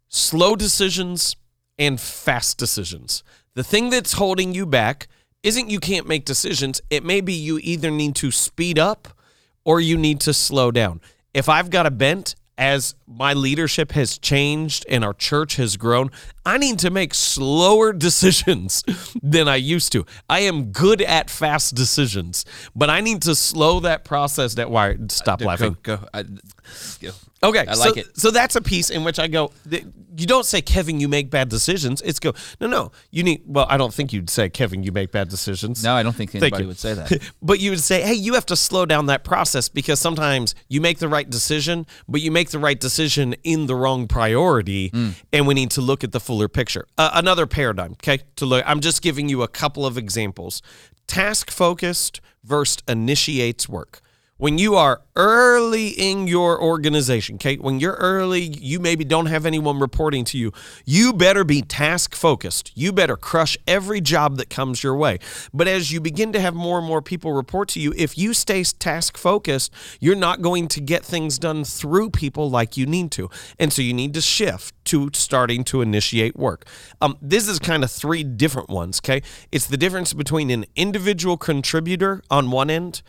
slow 0.07 0.55
decisions 0.55 1.35
and 1.77 1.99
fast 1.99 2.57
decisions. 2.57 3.21
The 3.53 3.65
thing 3.65 3.89
that's 3.89 4.13
holding 4.13 4.53
you 4.53 4.65
back 4.65 5.09
isn't 5.43 5.69
you 5.69 5.81
can't 5.81 6.07
make 6.07 6.23
decisions. 6.23 6.79
It 6.89 7.03
may 7.03 7.19
be 7.19 7.33
you 7.33 7.59
either 7.61 7.91
need 7.91 8.15
to 8.15 8.31
speed 8.31 8.79
up 8.79 9.09
or 9.65 9.81
you 9.81 9.97
need 9.97 10.21
to 10.21 10.33
slow 10.33 10.71
down. 10.71 11.01
If 11.33 11.49
I've 11.49 11.69
got 11.69 11.85
a 11.85 11.91
bent, 11.91 12.35
as 12.59 12.93
my 13.07 13.31
leadership 13.33 13.93
has 13.93 14.17
changed 14.17 14.85
and 14.89 15.03
our 15.03 15.13
church 15.13 15.55
has 15.55 15.77
grown, 15.77 16.11
I 16.45 16.57
need 16.57 16.77
to 16.79 16.89
make 16.89 17.13
slower 17.13 17.93
decisions 18.07 18.83
than 19.23 19.47
I 19.47 19.55
used 19.55 19.93
to. 19.93 20.05
I 20.29 20.41
am 20.41 20.71
good 20.73 21.01
at 21.01 21.29
fast 21.29 21.73
decisions, 21.73 22.45
but 22.75 22.89
I 22.89 22.99
need 22.99 23.21
to 23.23 23.33
slow 23.33 23.79
that 23.79 24.03
process. 24.03 24.55
That 24.55 24.69
why 24.69 24.97
stop 25.07 25.41
uh, 25.41 25.45
laughing. 25.45 25.77
Go, 25.83 25.97
go, 25.97 26.07
I, 26.13 26.25
Okay, 27.41 27.59
I 27.59 27.73
like 27.75 27.93
so, 27.93 27.99
it. 27.99 28.17
So 28.17 28.31
that's 28.31 28.55
a 28.57 28.61
piece 28.61 28.89
in 28.89 29.03
which 29.03 29.17
I 29.17 29.27
go. 29.27 29.51
You 29.69 30.27
don't 30.27 30.45
say, 30.45 30.61
Kevin, 30.61 30.99
you 30.99 31.07
make 31.07 31.29
bad 31.29 31.47
decisions. 31.47 32.01
It's 32.01 32.19
go. 32.19 32.33
No, 32.59 32.67
no. 32.67 32.91
You 33.11 33.23
need. 33.23 33.43
Well, 33.45 33.65
I 33.69 33.77
don't 33.77 33.93
think 33.93 34.11
you'd 34.11 34.29
say, 34.29 34.49
Kevin, 34.49 34.83
you 34.83 34.91
make 34.91 35.11
bad 35.11 35.29
decisions. 35.29 35.81
No, 35.81 35.93
I 35.93 36.03
don't 36.03 36.15
think 36.15 36.35
anybody 36.35 36.65
would 36.65 36.77
say 36.77 36.93
that. 36.95 37.31
but 37.41 37.61
you 37.61 37.69
would 37.69 37.79
say, 37.79 38.01
hey, 38.01 38.13
you 38.13 38.33
have 38.33 38.45
to 38.47 38.57
slow 38.57 38.85
down 38.85 39.05
that 39.05 39.23
process 39.23 39.69
because 39.69 40.01
sometimes 40.01 40.53
you 40.67 40.81
make 40.81 40.99
the 40.99 41.07
right 41.07 41.29
decision, 41.29 41.87
but 42.09 42.19
you 42.19 42.29
make 42.29 42.49
the 42.49 42.59
right 42.59 42.79
decision 42.79 43.33
in 43.43 43.67
the 43.67 43.75
wrong 43.75 44.07
priority, 44.07 44.89
mm. 44.89 45.13
and 45.31 45.47
we 45.47 45.53
need 45.53 45.71
to 45.71 45.81
look 45.81 46.03
at 46.03 46.11
the 46.11 46.19
fuller 46.19 46.49
picture. 46.49 46.85
Uh, 46.97 47.11
another 47.13 47.47
paradigm. 47.47 47.93
Okay, 47.93 48.19
to 48.35 48.45
look. 48.45 48.63
I'm 48.67 48.81
just 48.81 49.01
giving 49.01 49.29
you 49.29 49.43
a 49.43 49.47
couple 49.47 49.85
of 49.85 49.97
examples. 49.97 50.61
Task 51.07 51.49
focused 51.49 52.19
versus 52.43 52.83
initiates 52.87 53.69
work 53.69 54.01
when 54.39 54.57
you 54.57 54.75
are 54.75 55.01
early 55.17 55.89
in 55.89 56.25
your 56.25 56.61
organization, 56.61 57.35
okay, 57.35 57.57
when 57.57 57.81
you're 57.81 57.95
early, 57.95 58.41
you 58.41 58.79
maybe 58.79 59.03
don't 59.03 59.25
have 59.25 59.45
anyone 59.45 59.79
reporting 59.79 60.23
to 60.23 60.37
you, 60.37 60.53
you 60.85 61.11
better 61.11 61.43
be 61.43 61.61
task 61.61 62.15
focused. 62.15 62.71
You 62.73 62.93
better 62.93 63.17
crush 63.17 63.57
every 63.67 63.99
job 63.99 64.37
that 64.37 64.49
comes 64.49 64.81
your 64.81 64.95
way. 64.95 65.19
But 65.53 65.67
as 65.67 65.91
you 65.91 65.99
begin 65.99 66.31
to 66.31 66.39
have 66.39 66.55
more 66.55 66.77
and 66.77 66.87
more 66.87 67.01
people 67.01 67.33
report 67.33 67.67
to 67.69 67.81
you, 67.81 67.93
if 67.97 68.17
you 68.17 68.33
stay 68.33 68.63
task 68.63 69.17
focused, 69.17 69.73
you're 69.99 70.15
not 70.15 70.41
going 70.41 70.69
to 70.69 70.79
get 70.79 71.03
things 71.03 71.37
done 71.37 71.65
through 71.65 72.09
people 72.11 72.49
like 72.49 72.77
you 72.77 72.85
need 72.85 73.11
to. 73.11 73.29
And 73.59 73.73
so 73.73 73.81
you 73.81 73.93
need 73.93 74.13
to 74.13 74.21
shift 74.21 74.73
to 74.85 75.09
starting 75.13 75.65
to 75.65 75.81
initiate 75.81 76.37
work. 76.37 76.65
Um, 77.01 77.17
this 77.21 77.49
is 77.49 77.59
kind 77.59 77.83
of 77.83 77.91
three 77.91 78.23
different 78.23 78.69
ones, 78.69 79.01
okay? 79.01 79.21
It's 79.51 79.67
the 79.67 79.77
difference 79.77 80.13
between 80.13 80.49
an 80.49 80.65
individual 80.77 81.35
contributor 81.35 82.23
on 82.31 82.51
one 82.51 82.69
end 82.69 83.01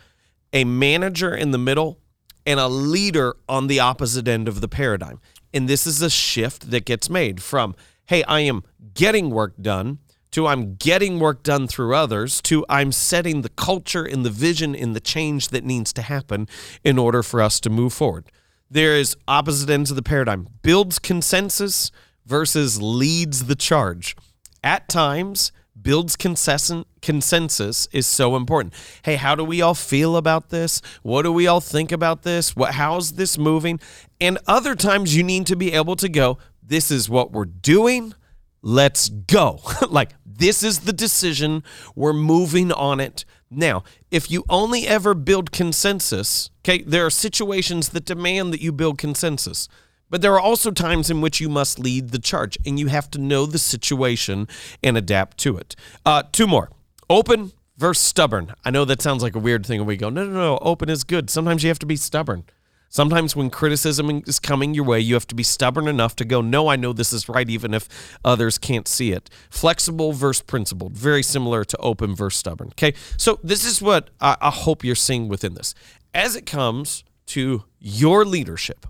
a 0.53 0.63
manager 0.63 1.33
in 1.35 1.51
the 1.51 1.57
middle, 1.57 1.99
and 2.45 2.59
a 2.59 2.67
leader 2.67 3.35
on 3.47 3.67
the 3.67 3.79
opposite 3.79 4.27
end 4.27 4.47
of 4.47 4.61
the 4.61 4.67
paradigm. 4.67 5.19
And 5.53 5.67
this 5.67 5.85
is 5.85 6.01
a 6.01 6.09
shift 6.09 6.71
that 6.71 6.85
gets 6.85 7.09
made 7.09 7.41
from, 7.41 7.75
hey, 8.05 8.23
I 8.23 8.41
am 8.41 8.63
getting 8.93 9.29
work 9.29 9.53
done 9.61 9.99
to 10.31 10.47
I'm 10.47 10.75
getting 10.75 11.19
work 11.19 11.43
done 11.43 11.67
through 11.67 11.93
others 11.93 12.41
to 12.43 12.65
I'm 12.69 12.91
setting 12.91 13.41
the 13.41 13.49
culture 13.49 14.05
and 14.05 14.25
the 14.25 14.29
vision 14.29 14.75
and 14.75 14.95
the 14.95 15.01
change 15.01 15.49
that 15.49 15.63
needs 15.63 15.91
to 15.93 16.01
happen 16.01 16.47
in 16.83 16.97
order 16.97 17.21
for 17.21 17.41
us 17.41 17.59
to 17.61 17.69
move 17.69 17.93
forward. 17.93 18.31
There 18.69 18.95
is 18.95 19.17
opposite 19.27 19.69
ends 19.69 19.89
of 19.91 19.97
the 19.97 20.03
paradigm 20.03 20.47
builds 20.63 20.99
consensus 20.99 21.91
versus 22.25 22.81
leads 22.81 23.45
the 23.45 23.55
charge. 23.55 24.15
At 24.63 24.87
times, 24.87 25.51
builds 25.79 26.15
consensus 26.15 27.87
is 27.91 28.07
so 28.07 28.35
important. 28.35 28.73
Hey, 29.03 29.15
how 29.15 29.35
do 29.35 29.43
we 29.43 29.61
all 29.61 29.73
feel 29.73 30.17
about 30.17 30.49
this? 30.49 30.81
What 31.01 31.23
do 31.23 31.31
we 31.31 31.47
all 31.47 31.61
think 31.61 31.91
about 31.91 32.23
this? 32.23 32.55
What 32.55 32.75
how's 32.75 33.13
this 33.13 33.37
moving? 33.37 33.79
And 34.19 34.37
other 34.47 34.75
times 34.75 35.15
you 35.15 35.23
need 35.23 35.47
to 35.47 35.55
be 35.55 35.73
able 35.73 35.95
to 35.97 36.09
go, 36.09 36.37
this 36.61 36.91
is 36.91 37.09
what 37.09 37.31
we're 37.31 37.45
doing. 37.45 38.13
Let's 38.61 39.09
go. 39.09 39.59
like 39.89 40.11
this 40.25 40.63
is 40.63 40.81
the 40.81 40.93
decision. 40.93 41.63
We're 41.95 42.13
moving 42.13 42.71
on 42.71 42.99
it. 42.99 43.25
Now, 43.49 43.83
if 44.09 44.31
you 44.31 44.45
only 44.49 44.87
ever 44.87 45.13
build 45.13 45.51
consensus, 45.51 46.49
okay, 46.61 46.83
there 46.83 47.05
are 47.05 47.09
situations 47.09 47.89
that 47.89 48.05
demand 48.05 48.53
that 48.53 48.61
you 48.61 48.71
build 48.71 48.97
consensus. 48.97 49.67
But 50.11 50.21
there 50.21 50.33
are 50.33 50.39
also 50.39 50.69
times 50.69 51.09
in 51.09 51.21
which 51.21 51.39
you 51.39 51.49
must 51.49 51.79
lead 51.79 52.09
the 52.09 52.19
charge 52.19 52.57
and 52.65 52.77
you 52.77 52.87
have 52.87 53.09
to 53.11 53.17
know 53.17 53.47
the 53.47 53.57
situation 53.57 54.47
and 54.83 54.97
adapt 54.97 55.37
to 55.39 55.57
it. 55.57 55.75
Uh, 56.05 56.23
two 56.31 56.45
more 56.45 56.69
open 57.09 57.53
versus 57.77 58.05
stubborn. 58.05 58.53
I 58.63 58.71
know 58.71 58.85
that 58.85 59.01
sounds 59.01 59.23
like 59.23 59.35
a 59.35 59.39
weird 59.39 59.65
thing, 59.65 59.79
and 59.79 59.87
we 59.87 59.97
go, 59.97 60.09
no, 60.09 60.25
no, 60.25 60.33
no, 60.33 60.57
open 60.61 60.89
is 60.89 61.03
good. 61.03 61.29
Sometimes 61.29 61.63
you 61.63 61.69
have 61.69 61.79
to 61.79 61.85
be 61.85 61.95
stubborn. 61.95 62.43
Sometimes 62.89 63.37
when 63.37 63.49
criticism 63.49 64.21
is 64.27 64.37
coming 64.37 64.73
your 64.73 64.83
way, 64.83 64.99
you 64.99 65.13
have 65.13 65.27
to 65.27 65.35
be 65.35 65.43
stubborn 65.43 65.87
enough 65.87 66.13
to 66.17 66.25
go, 66.25 66.41
no, 66.41 66.67
I 66.67 66.75
know 66.75 66.91
this 66.91 67.13
is 67.13 67.29
right, 67.29 67.49
even 67.49 67.73
if 67.73 67.87
others 68.25 68.57
can't 68.57 68.87
see 68.87 69.13
it. 69.13 69.29
Flexible 69.49 70.11
versus 70.11 70.41
principled, 70.41 70.97
very 70.97 71.23
similar 71.23 71.63
to 71.63 71.77
open 71.77 72.13
versus 72.13 72.39
stubborn. 72.39 72.67
Okay, 72.73 72.93
so 73.15 73.39
this 73.43 73.63
is 73.63 73.81
what 73.81 74.09
I, 74.19 74.35
I 74.41 74.49
hope 74.49 74.83
you're 74.83 74.93
seeing 74.93 75.29
within 75.29 75.53
this. 75.53 75.73
As 76.13 76.35
it 76.35 76.45
comes 76.45 77.05
to 77.27 77.63
your 77.79 78.25
leadership, 78.25 78.85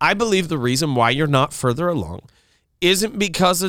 I 0.00 0.14
believe 0.14 0.48
the 0.48 0.58
reason 0.58 0.94
why 0.94 1.10
you're 1.10 1.26
not 1.26 1.52
further 1.52 1.88
along 1.88 2.22
isn't 2.80 3.18
because 3.18 3.62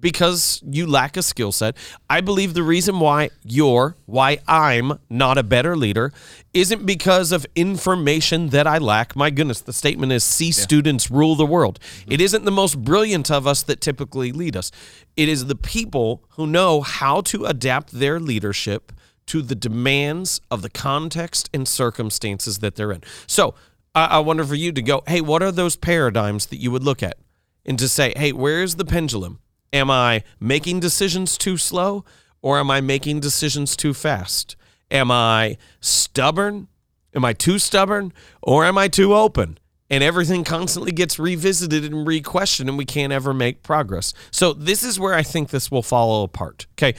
because 0.00 0.60
you 0.68 0.86
lack 0.86 1.16
a 1.16 1.22
skill 1.22 1.52
set. 1.52 1.76
I 2.10 2.20
believe 2.20 2.54
the 2.54 2.62
reason 2.62 2.98
why 2.98 3.30
you're, 3.44 3.96
why 4.06 4.38
I'm 4.48 4.98
not 5.08 5.38
a 5.38 5.42
better 5.42 5.76
leader 5.76 6.12
isn't 6.52 6.84
because 6.84 7.30
of 7.32 7.46
information 7.54 8.48
that 8.48 8.66
I 8.66 8.78
lack. 8.78 9.14
My 9.14 9.30
goodness, 9.30 9.60
the 9.60 9.72
statement 9.72 10.12
is 10.12 10.24
see 10.24 10.46
yeah. 10.46 10.52
students 10.52 11.10
rule 11.10 11.36
the 11.36 11.46
world. 11.46 11.78
Mm-hmm. 11.80 12.12
It 12.12 12.20
isn't 12.20 12.44
the 12.44 12.50
most 12.50 12.82
brilliant 12.82 13.30
of 13.30 13.46
us 13.46 13.62
that 13.64 13.80
typically 13.80 14.32
lead 14.32 14.56
us, 14.56 14.72
it 15.16 15.28
is 15.28 15.46
the 15.46 15.56
people 15.56 16.24
who 16.30 16.46
know 16.46 16.80
how 16.80 17.20
to 17.22 17.44
adapt 17.44 17.92
their 17.92 18.18
leadership 18.18 18.92
to 19.26 19.42
the 19.42 19.54
demands 19.54 20.40
of 20.50 20.62
the 20.62 20.70
context 20.70 21.50
and 21.52 21.66
circumstances 21.66 22.58
that 22.58 22.76
they're 22.76 22.92
in. 22.92 23.02
So, 23.26 23.54
I, 23.96 24.04
I 24.04 24.18
wonder 24.20 24.44
for 24.44 24.54
you 24.54 24.70
to 24.70 24.82
go, 24.82 25.02
hey, 25.08 25.20
what 25.20 25.42
are 25.42 25.50
those 25.50 25.74
paradigms 25.74 26.46
that 26.46 26.58
you 26.58 26.70
would 26.70 26.84
look 26.84 27.02
at? 27.02 27.16
And 27.64 27.78
to 27.80 27.88
say, 27.88 28.12
hey, 28.14 28.30
where's 28.30 28.76
the 28.76 28.84
pendulum? 28.84 29.40
Am 29.72 29.90
I 29.90 30.22
making 30.38 30.78
decisions 30.78 31.36
too 31.36 31.56
slow 31.56 32.04
or 32.42 32.58
am 32.58 32.70
I 32.70 32.80
making 32.80 33.18
decisions 33.20 33.74
too 33.74 33.92
fast? 33.92 34.54
Am 34.90 35.10
I 35.10 35.56
stubborn? 35.80 36.68
Am 37.14 37.24
I 37.24 37.32
too 37.32 37.58
stubborn 37.58 38.12
or 38.42 38.64
am 38.64 38.78
I 38.78 38.86
too 38.86 39.14
open? 39.14 39.58
And 39.88 40.04
everything 40.04 40.44
constantly 40.44 40.92
gets 40.92 41.18
revisited 41.18 41.84
and 41.84 42.06
re-questioned 42.06 42.68
and 42.68 42.76
we 42.76 42.84
can't 42.84 43.12
ever 43.12 43.32
make 43.32 43.62
progress. 43.62 44.12
So 44.30 44.52
this 44.52 44.82
is 44.82 45.00
where 45.00 45.14
I 45.14 45.22
think 45.22 45.48
this 45.48 45.70
will 45.70 45.82
fall 45.82 46.22
apart. 46.22 46.66
Okay. 46.74 46.94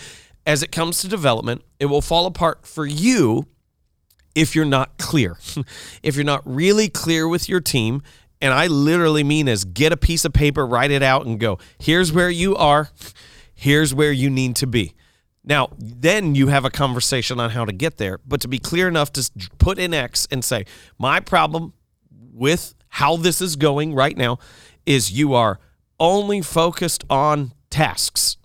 As 0.45 0.63
it 0.63 0.71
comes 0.71 1.01
to 1.01 1.07
development, 1.07 1.63
it 1.79 1.85
will 1.85 2.01
fall 2.01 2.25
apart 2.25 2.65
for 2.65 2.85
you 2.85 3.45
if 4.37 4.55
you're 4.55 4.65
not 4.65 4.99
clear. 4.99 5.35
if 6.03 6.15
you're 6.15 6.23
not 6.23 6.43
really 6.45 6.89
clear 6.89 7.27
with 7.27 7.49
your 7.49 7.59
team, 7.59 8.03
and 8.39 8.53
I 8.53 8.67
literally 8.67 9.23
mean 9.23 9.49
as 9.49 9.65
get 9.65 9.91
a 9.91 9.97
piece 9.97 10.25
of 10.25 10.31
paper, 10.31 10.65
write 10.65 10.91
it 10.91 11.01
out, 11.01 11.25
and 11.25 11.39
go, 11.39 11.57
here's 11.79 12.13
where 12.13 12.29
you 12.29 12.55
are, 12.55 12.89
here's 13.55 13.95
where 13.95 14.11
you 14.11 14.29
need 14.29 14.55
to 14.57 14.67
be. 14.67 14.93
Now, 15.43 15.69
then 15.79 16.35
you 16.35 16.47
have 16.47 16.65
a 16.65 16.69
conversation 16.69 17.39
on 17.39 17.49
how 17.49 17.65
to 17.65 17.71
get 17.71 17.97
there, 17.97 18.19
but 18.27 18.39
to 18.41 18.47
be 18.47 18.59
clear 18.59 18.87
enough 18.87 19.11
to 19.13 19.31
put 19.57 19.79
in 19.79 19.91
X 19.91 20.27
and 20.29 20.45
say, 20.45 20.65
my 20.99 21.19
problem 21.19 21.73
with 22.11 22.75
how 22.89 23.17
this 23.17 23.41
is 23.41 23.55
going 23.55 23.95
right 23.95 24.15
now 24.15 24.37
is 24.85 25.11
you 25.11 25.33
are 25.33 25.59
only 25.99 26.41
focused 26.41 27.03
on 27.09 27.53
tasks 27.71 28.37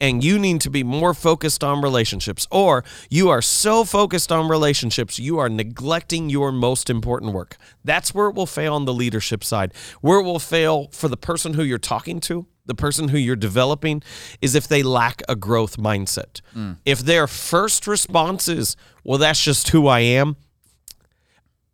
and 0.00 0.22
you 0.22 0.38
need 0.38 0.60
to 0.62 0.70
be 0.70 0.82
more 0.82 1.14
focused 1.14 1.64
on 1.64 1.82
relationships, 1.82 2.46
or 2.50 2.84
you 3.08 3.28
are 3.28 3.42
so 3.42 3.84
focused 3.84 4.30
on 4.30 4.48
relationships, 4.48 5.18
you 5.18 5.38
are 5.38 5.48
neglecting 5.48 6.28
your 6.28 6.52
most 6.52 6.90
important 6.90 7.32
work. 7.32 7.56
That's 7.84 8.14
where 8.14 8.28
it 8.28 8.34
will 8.34 8.46
fail 8.46 8.74
on 8.74 8.84
the 8.84 8.94
leadership 8.94 9.42
side. 9.42 9.72
Where 10.00 10.20
it 10.20 10.24
will 10.24 10.38
fail 10.38 10.88
for 10.92 11.08
the 11.08 11.16
person 11.16 11.54
who 11.54 11.62
you're 11.62 11.78
talking 11.78 12.20
to, 12.20 12.46
the 12.66 12.74
person 12.74 13.08
who 13.08 13.18
you're 13.18 13.36
developing, 13.36 14.02
is 14.42 14.54
if 14.54 14.68
they 14.68 14.82
lack 14.82 15.22
a 15.28 15.36
growth 15.36 15.76
mindset. 15.76 16.40
Mm. 16.54 16.78
If 16.84 17.00
their 17.00 17.26
first 17.26 17.86
response 17.86 18.48
is, 18.48 18.76
well, 19.04 19.18
that's 19.18 19.42
just 19.42 19.68
who 19.68 19.86
I 19.86 20.00
am, 20.00 20.36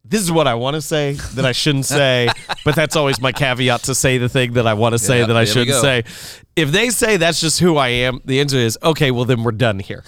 this 0.05 0.21
is 0.21 0.33
what 0.33 0.49
I 0.49 0.55
want 0.55 0.75
to 0.75 0.83
say 0.83 1.13
that 1.35 1.45
I 1.45 1.53
shouldn't 1.53 1.87
say, 1.87 2.29
but 2.65 2.75
that's 2.75 2.97
always 2.97 3.21
my 3.21 3.31
caveat 3.31 3.85
to 3.85 3.95
say 3.95 4.19
the 4.19 4.29
thing 4.29 4.55
that 4.55 4.67
I 4.67 4.75
want 4.75 4.95
to 4.95 4.99
say 4.99 5.21
yeah, 5.21 5.27
that 5.27 5.37
I 5.37 5.45
shouldn't 5.45 5.81
say. 5.81 6.05
If 6.57 6.73
they 6.73 6.91
say 6.91 7.17
that's 7.17 7.41
just 7.41 7.61
who 7.61 7.77
I 7.77 7.89
am, 7.89 8.21
the 8.25 8.41
answer 8.41 8.57
is 8.57 8.77
okay, 8.83 9.13
well, 9.13 9.25
then 9.25 9.45
we're 9.45 9.53
done 9.53 9.79
here. 9.79 10.03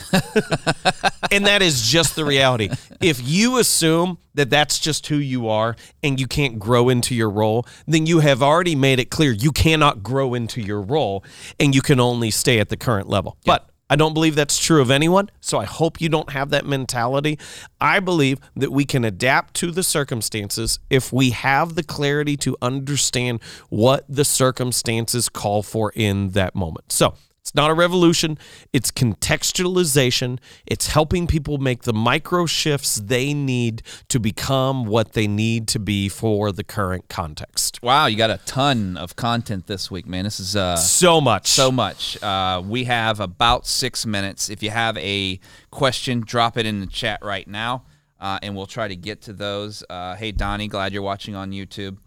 and 1.31 1.47
that 1.47 1.63
is 1.63 1.89
just 1.89 2.17
the 2.17 2.25
reality. 2.25 2.71
If 3.01 3.21
you 3.23 3.59
assume 3.59 4.19
that 4.35 4.51
that's 4.51 4.81
just 4.81 5.07
who 5.07 5.17
you 5.17 5.49
are 5.49 5.77
and 6.03 6.19
you 6.19 6.27
can't 6.27 6.59
grow 6.59 6.89
into 6.89 7.15
your 7.15 7.31
role, 7.31 7.65
then 7.87 8.05
you 8.05 8.19
have 8.19 8.43
already 8.43 8.75
made 8.75 8.99
it 8.99 9.11
clear 9.11 9.31
you 9.31 9.53
cannot 9.53 10.03
grow 10.03 10.35
into 10.35 10.61
your 10.61 10.83
role 10.83 11.25
and 11.61 11.73
you 11.73 11.83
can 11.83 12.01
only 12.01 12.33
stay 12.33 12.59
at 12.59 12.69
the 12.69 12.77
current 12.77 13.09
level. 13.09 13.37
Yeah. 13.45 13.55
But 13.55 13.71
I 13.91 13.97
don't 13.97 14.15
believe 14.15 14.35
that's 14.35 14.59
true 14.59 14.81
of 14.81 14.91
anyone, 14.91 15.31
so 15.41 15.59
I 15.59 15.65
hope 15.67 16.01
you 16.01 16.09
don't 16.09 16.31
have 16.31 16.51
that 16.51 16.65
mentality. 16.65 17.39
I 17.81 18.01
believe 18.01 18.39
that 18.57 18.73
we 18.73 18.85
can 18.85 19.05
adapt 19.05 19.55
to 19.55 19.71
the 19.71 19.83
circumstances 19.83 20.79
if 20.89 21.13
we 21.13 21.31
have 21.31 21.75
the 21.75 21.83
clarity 21.83 22.37
to 22.39 22.57
understand 22.63 23.41
what 23.69 24.05
the 24.09 24.25
circumstances 24.25 25.29
call 25.29 25.63
for 25.63 25.93
in 25.95 26.31
that 26.31 26.55
moment. 26.55 26.93
So, 26.93 27.15
it's 27.45 27.55
not 27.55 27.71
a 27.71 27.75
revolution, 27.75 28.39
it's 28.73 28.91
contextualization. 28.91 30.39
It's 30.65 30.87
helping 30.87 31.27
people 31.27 31.59
make 31.59 31.83
the 31.83 31.93
micro 31.93 32.47
shifts 32.47 32.95
they 32.97 33.35
need 33.35 33.83
to 34.09 34.19
become 34.19 34.87
what 34.87 35.13
they 35.13 35.27
need 35.27 35.69
to 35.69 35.79
be 35.79 36.09
for 36.09 36.53
the 36.53 36.65
current 36.65 37.11
context. 37.11 37.83
Wow, 37.83 38.07
you 38.07 38.17
got 38.17 38.31
a 38.31 38.41
ton 38.47 38.97
of 38.97 39.17
content 39.17 39.67
this 39.67 39.91
week, 39.91 40.07
man. 40.07 40.25
This 40.25 40.41
is 40.41 40.57
uh, 40.57 40.77
so 40.77 41.21
much. 41.21 41.49
So 41.49 41.71
much. 41.71 42.21
Uh, 42.23 42.63
we 42.65 42.85
have 42.85 43.21
about 43.21 43.67
six 43.67 44.07
minutes. 44.07 44.49
If 44.49 44.63
you 44.63 44.71
have 44.71 44.97
a 44.97 45.39
question, 45.71 46.23
drop 46.23 46.57
it 46.57 46.65
in 46.65 46.81
the 46.81 46.87
chat 46.87 47.19
right 47.23 47.47
now, 47.47 47.85
uh, 48.21 48.39
and 48.41 48.57
we'll 48.57 48.65
try 48.65 48.89
to 48.89 48.97
get 48.97 49.21
to 49.21 49.35
those. 49.35 49.85
Uh, 49.91 50.15
hey, 50.15 50.33
Donnie, 50.33 50.69
glad 50.69 50.95
you're 50.95 51.03
watching 51.03 51.35
on 51.35 51.51
YouTube. 51.51 51.99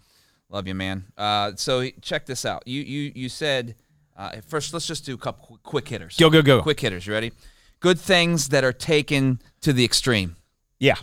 Love 0.49 0.67
you, 0.67 0.73
man. 0.73 1.05
Uh, 1.15 1.51
so 1.57 1.87
check 2.01 2.25
this 2.25 2.43
out. 2.43 2.63
You 2.65 2.81
you 2.81 3.11
you 3.13 3.29
said 3.29 3.75
uh, 4.17 4.41
first, 4.47 4.73
let's 4.73 4.87
just 4.87 5.05
do 5.05 5.13
a 5.13 5.17
couple 5.17 5.59
quick 5.63 5.87
hitters. 5.87 6.17
Go, 6.17 6.29
go, 6.29 6.41
go. 6.41 6.61
Quick 6.61 6.79
hitters. 6.79 7.05
You 7.05 7.13
ready? 7.13 7.31
Good 7.79 7.99
things 7.99 8.49
that 8.49 8.63
are 8.63 8.73
taken 8.73 9.39
to 9.61 9.71
the 9.71 9.85
extreme. 9.85 10.35
Yeah. 10.79 10.95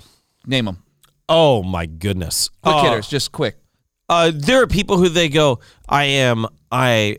Name 0.47 0.65
them. 0.65 0.83
Oh, 1.29 1.63
my 1.63 1.87
goodness. 1.87 2.51
Quick 2.63 2.75
uh, 2.75 2.83
hitters, 2.83 3.09
just 3.09 3.33
quick. 3.33 3.57
Uh, 4.09 4.33
there 4.35 4.61
are 4.61 4.67
people 4.67 4.99
who 4.99 5.09
they 5.09 5.29
go, 5.29 5.61
I 5.89 6.05
am, 6.05 6.47
I, 6.71 7.19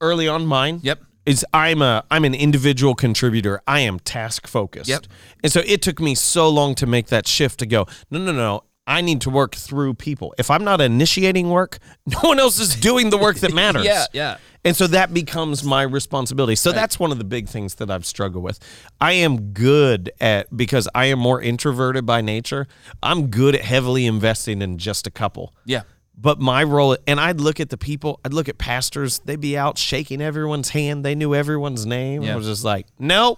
early 0.00 0.28
on 0.28 0.46
mine. 0.46 0.80
Yep. 0.82 1.02
Is 1.26 1.44
I'm 1.54 1.80
a 1.80 2.04
I'm 2.10 2.26
an 2.26 2.34
individual 2.34 2.94
contributor. 2.94 3.62
I 3.66 3.80
am 3.80 3.98
task 3.98 4.46
focused. 4.46 4.90
Yep. 4.90 5.06
And 5.42 5.50
so 5.50 5.62
it 5.64 5.80
took 5.80 5.98
me 5.98 6.14
so 6.14 6.50
long 6.50 6.74
to 6.74 6.86
make 6.86 7.06
that 7.06 7.26
shift 7.26 7.60
to 7.60 7.66
go, 7.66 7.86
no, 8.10 8.18
no, 8.18 8.32
no. 8.32 8.64
I 8.86 9.00
need 9.00 9.22
to 9.22 9.30
work 9.30 9.54
through 9.54 9.94
people. 9.94 10.34
If 10.38 10.50
I'm 10.50 10.64
not 10.64 10.80
initiating 10.80 11.50
work, 11.50 11.78
no 12.06 12.18
one 12.20 12.38
else 12.38 12.58
is 12.58 12.74
doing 12.76 13.10
the 13.10 13.18
work 13.18 13.36
that 13.38 13.54
matters. 13.54 13.84
Yeah, 13.84 14.06
yeah. 14.12 14.36
And 14.66 14.74
so 14.74 14.86
that 14.86 15.12
becomes 15.12 15.62
my 15.62 15.82
responsibility. 15.82 16.54
So 16.54 16.72
that's 16.72 16.98
one 16.98 17.12
of 17.12 17.18
the 17.18 17.24
big 17.24 17.48
things 17.48 17.74
that 17.74 17.90
I've 17.90 18.06
struggled 18.06 18.42
with. 18.42 18.58
I 18.98 19.12
am 19.12 19.52
good 19.52 20.10
at 20.22 20.54
because 20.56 20.88
I 20.94 21.06
am 21.06 21.18
more 21.18 21.40
introverted 21.40 22.06
by 22.06 22.22
nature. 22.22 22.66
I'm 23.02 23.26
good 23.26 23.54
at 23.54 23.60
heavily 23.60 24.06
investing 24.06 24.62
in 24.62 24.78
just 24.78 25.06
a 25.06 25.10
couple. 25.10 25.52
Yeah. 25.66 25.82
But 26.16 26.40
my 26.40 26.64
role, 26.64 26.96
and 27.06 27.20
I'd 27.20 27.40
look 27.40 27.60
at 27.60 27.68
the 27.68 27.76
people, 27.76 28.20
I'd 28.24 28.32
look 28.32 28.48
at 28.48 28.56
pastors, 28.56 29.18
they'd 29.18 29.40
be 29.40 29.58
out 29.58 29.76
shaking 29.76 30.22
everyone's 30.22 30.70
hand. 30.70 31.04
They 31.04 31.14
knew 31.14 31.34
everyone's 31.34 31.84
name. 31.84 32.22
Yeah. 32.22 32.32
I 32.32 32.36
was 32.36 32.46
just 32.46 32.64
like, 32.64 32.86
no. 32.98 33.36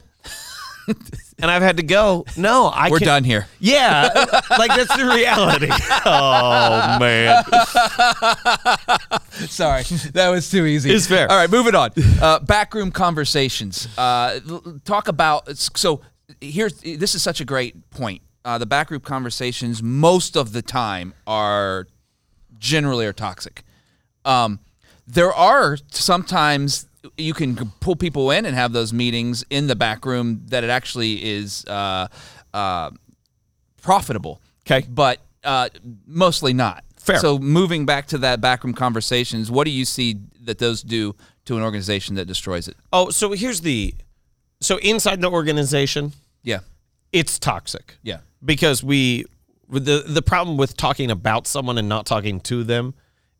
and 1.38 1.50
I've 1.50 1.62
had 1.62 1.76
to 1.78 1.82
go, 1.82 2.24
no, 2.36 2.66
I 2.66 2.90
We're 2.90 2.98
can't- 2.98 3.06
done 3.06 3.24
here. 3.24 3.46
Yeah. 3.60 4.08
like 4.58 4.70
that's 4.76 4.94
the 4.96 5.06
reality. 5.06 5.68
oh, 6.06 6.98
man. 7.00 7.44
Sorry, 9.48 9.82
that 10.12 10.28
was 10.30 10.50
too 10.50 10.66
easy. 10.66 10.90
It's 10.92 11.06
fair. 11.06 11.30
All 11.30 11.36
right, 11.36 11.50
moving 11.50 11.74
on. 11.74 11.90
Uh, 12.20 12.38
backroom 12.40 12.90
conversations. 12.90 13.88
Uh, 13.98 14.40
l- 14.48 14.80
talk 14.84 15.08
about 15.08 15.56
so 15.56 16.00
here's 16.40 16.80
this 16.80 17.14
is 17.14 17.22
such 17.22 17.40
a 17.40 17.44
great 17.44 17.90
point. 17.90 18.22
Uh, 18.44 18.58
the 18.58 18.66
backroom 18.66 19.00
conversations 19.00 19.82
most 19.82 20.36
of 20.36 20.52
the 20.52 20.62
time 20.62 21.14
are 21.26 21.86
generally 22.58 23.06
are 23.06 23.12
toxic. 23.12 23.62
Um, 24.24 24.60
there 25.06 25.32
are 25.32 25.76
sometimes 25.90 26.86
you 27.16 27.34
can 27.34 27.56
pull 27.80 27.96
people 27.96 28.30
in 28.30 28.44
and 28.46 28.54
have 28.54 28.72
those 28.72 28.92
meetings 28.92 29.44
in 29.50 29.66
the 29.66 29.76
back 29.76 30.04
room 30.06 30.42
that 30.46 30.64
it 30.64 30.70
actually 30.70 31.24
is 31.24 31.64
uh, 31.66 32.08
uh, 32.54 32.90
profitable. 33.82 34.40
'Kay. 34.64 34.84
but 34.88 35.20
uh, 35.44 35.68
mostly 36.06 36.52
not. 36.52 36.84
Fair. 36.98 37.18
So 37.20 37.38
moving 37.38 37.86
back 37.86 38.06
to 38.08 38.18
that 38.18 38.40
backroom 38.40 38.74
conversations, 38.74 39.50
what 39.50 39.64
do 39.64 39.70
you 39.70 39.84
see 39.84 40.16
that 40.42 40.58
those 40.58 40.82
do 40.82 41.14
to 41.44 41.56
an 41.56 41.62
organization 41.62 42.16
that 42.16 42.24
destroys 42.26 42.66
it? 42.66 42.76
Oh, 42.92 43.10
so 43.10 43.32
here's 43.32 43.60
the 43.60 43.94
so 44.60 44.78
inside 44.78 45.20
the 45.20 45.30
organization, 45.30 46.12
Yeah, 46.42 46.60
it's 47.12 47.38
toxic. 47.38 47.96
yeah, 48.02 48.20
because 48.44 48.82
we 48.82 49.24
the 49.68 50.02
the 50.06 50.22
problem 50.22 50.56
with 50.56 50.76
talking 50.76 51.10
about 51.10 51.46
someone 51.46 51.78
and 51.78 51.88
not 51.88 52.06
talking 52.06 52.40
to 52.40 52.64
them 52.64 52.94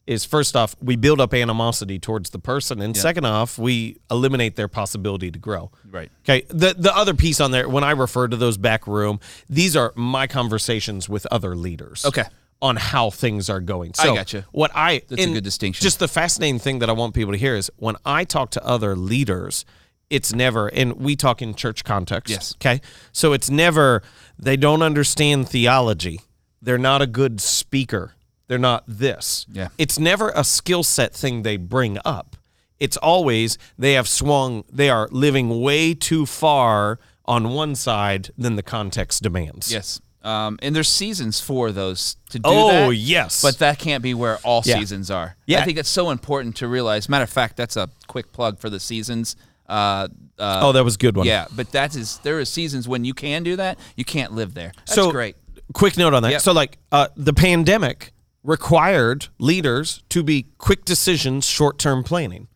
is 0.07 0.25
first 0.25 0.55
off 0.57 0.77
we 0.81 0.97
build 0.97 1.21
up 1.21 1.35
animosity 1.35 1.99
towards 1.99 2.31
the 2.31 2.39
person 2.39 2.81
and 2.81 2.97
second 2.97 3.25
off 3.25 3.59
we 3.59 3.99
eliminate 4.11 4.57
their 4.57 4.69
possibility 4.69 5.31
to 5.31 5.39
grow 5.39 5.71
Right. 5.91 6.11
okay 6.25 6.45
the 6.49 6.75
the 6.79 6.95
other 6.97 7.15
piece 7.15 7.41
on 7.41 7.51
there 7.51 7.69
when 7.69 7.83
i 7.85 7.91
refer 7.91 8.29
to 8.29 8.37
those 8.37 8.57
back 8.57 8.87
room 8.87 9.19
these 9.49 9.75
are 9.77 9.93
my 9.97 10.27
conversations 10.27 11.09
with 11.09 11.27
other 11.31 11.57
leaders 11.57 12.05
Okay. 12.05 12.25
on 12.63 12.77
how 12.77 13.11
things 13.11 13.51
are 13.51 13.61
going 13.61 13.95
so 13.95 14.13
I 14.13 14.15
gotcha. 14.17 14.47
what 14.53 14.71
i 14.75 15.03
That's 15.09 15.25
a 15.25 15.33
good 15.33 15.45
distinction. 15.45 15.83
just 15.83 15.99
the 15.99 16.09
fascinating 16.09 16.59
thing 16.61 16.79
that 16.81 16.89
i 16.89 16.93
want 16.93 17.15
people 17.15 17.33
to 17.33 17.39
hear 17.39 17.57
is 17.57 17.71
when 17.77 17.97
i 18.05 18.25
talk 18.25 18.51
to 18.53 18.65
other 18.65 18.95
leaders 18.97 19.65
it's 20.09 20.33
never 20.33 20.69
and 20.69 20.93
we 20.95 21.17
talk 21.17 21.43
in 21.43 21.55
church 21.55 21.83
context 21.85 22.31
Yes. 22.31 22.55
Okay. 22.59 22.81
So 23.11 23.33
it's 23.33 23.51
never, 23.51 24.03
they 24.39 24.57
don't 24.57 24.81
understand 24.83 25.49
theology. 25.49 26.21
They're 26.63 26.79
not 26.79 27.03
a 27.03 27.09
good 27.09 27.41
speaker. 27.41 28.13
They're 28.49 28.59
not 28.59 28.85
this. 28.87 29.47
Yeah. 29.53 29.69
It's 29.79 29.99
never 29.99 30.31
a 30.35 30.45
skill 30.45 30.83
set 30.83 31.13
thing 31.15 31.43
they 31.43 31.57
bring 31.57 31.99
up. 32.05 32.37
It's 32.79 32.97
always 32.99 33.59
they 33.79 33.95
have 33.95 34.07
swung, 34.09 34.65
they 34.71 34.91
are 34.91 35.09
living 35.11 35.61
way 35.61 35.95
too 35.95 36.27
far 36.27 36.99
on 37.25 37.51
one 37.51 37.75
side 37.75 38.31
than 38.39 38.57
the 38.57 38.63
context 38.63 39.23
demands. 39.23 39.73
yes. 39.73 40.01
Um, 40.23 40.59
and 40.61 40.75
there's 40.75 40.89
seasons 40.89 41.41
for 41.41 41.71
those 41.71 42.17
to 42.31 42.39
do 42.41 42.43
Oh, 42.49 42.89
that. 42.91 42.97
yes. 42.97 43.43
But 43.43 43.59
that 43.59 43.79
can't 43.79 44.03
be 44.03 44.13
where 44.13 44.39
all 44.39 44.61
Yeah. 44.65 44.79
seasons 44.79 45.09
are. 45.09 45.37
Yeah. 45.47 45.61
I 45.61 45.65
think 45.65 45.79
it's 45.79 45.89
so 45.89 46.11
important 46.11 46.57
to 46.57 46.67
realize. 46.67 47.09
Matter 47.09 47.23
of 47.23 47.31
fact, 47.31 47.57
that's 47.57 47.77
a 47.77 47.91
quick 48.09 48.33
plug 48.33 48.59
for 48.59 48.69
the 48.69 48.81
seasons. 48.81 49.37
Uh, 49.69 50.09
uh, 50.39 50.61
oh, 50.65 50.73
that 50.73 50.85
was 50.85 50.97
a 50.97 50.99
good 50.99 51.17
one. 51.17 51.27
yeah, 51.29 51.47
but 51.55 51.71
that 51.73 51.95
is 51.95 52.19
there 52.25 52.39
are 52.41 52.45
seasons 52.45 52.89
when 52.89 53.05
you 53.05 53.15
can 53.15 53.45
do 53.45 53.55
that. 53.57 53.79
You 53.97 54.05
can't 54.05 54.33
live 54.33 54.55
there. 54.55 54.73
That's 54.79 54.95
so 54.95 55.11
great. 55.13 55.37
Quick 55.73 55.97
note 55.97 56.13
on 56.13 56.23
that. 56.25 56.33
Yep. 56.33 56.41
So, 56.43 56.53
like, 56.53 56.79
uh, 56.93 57.07
the 57.17 57.33
pandemic 57.33 58.13
required 58.47 59.27
leaders 59.39 60.03
to 60.09 60.23
be 60.23 60.47
quick 60.57 60.85
decisions, 60.85 61.47
short 61.47 61.79
term 61.79 62.03
planning. 62.03 62.49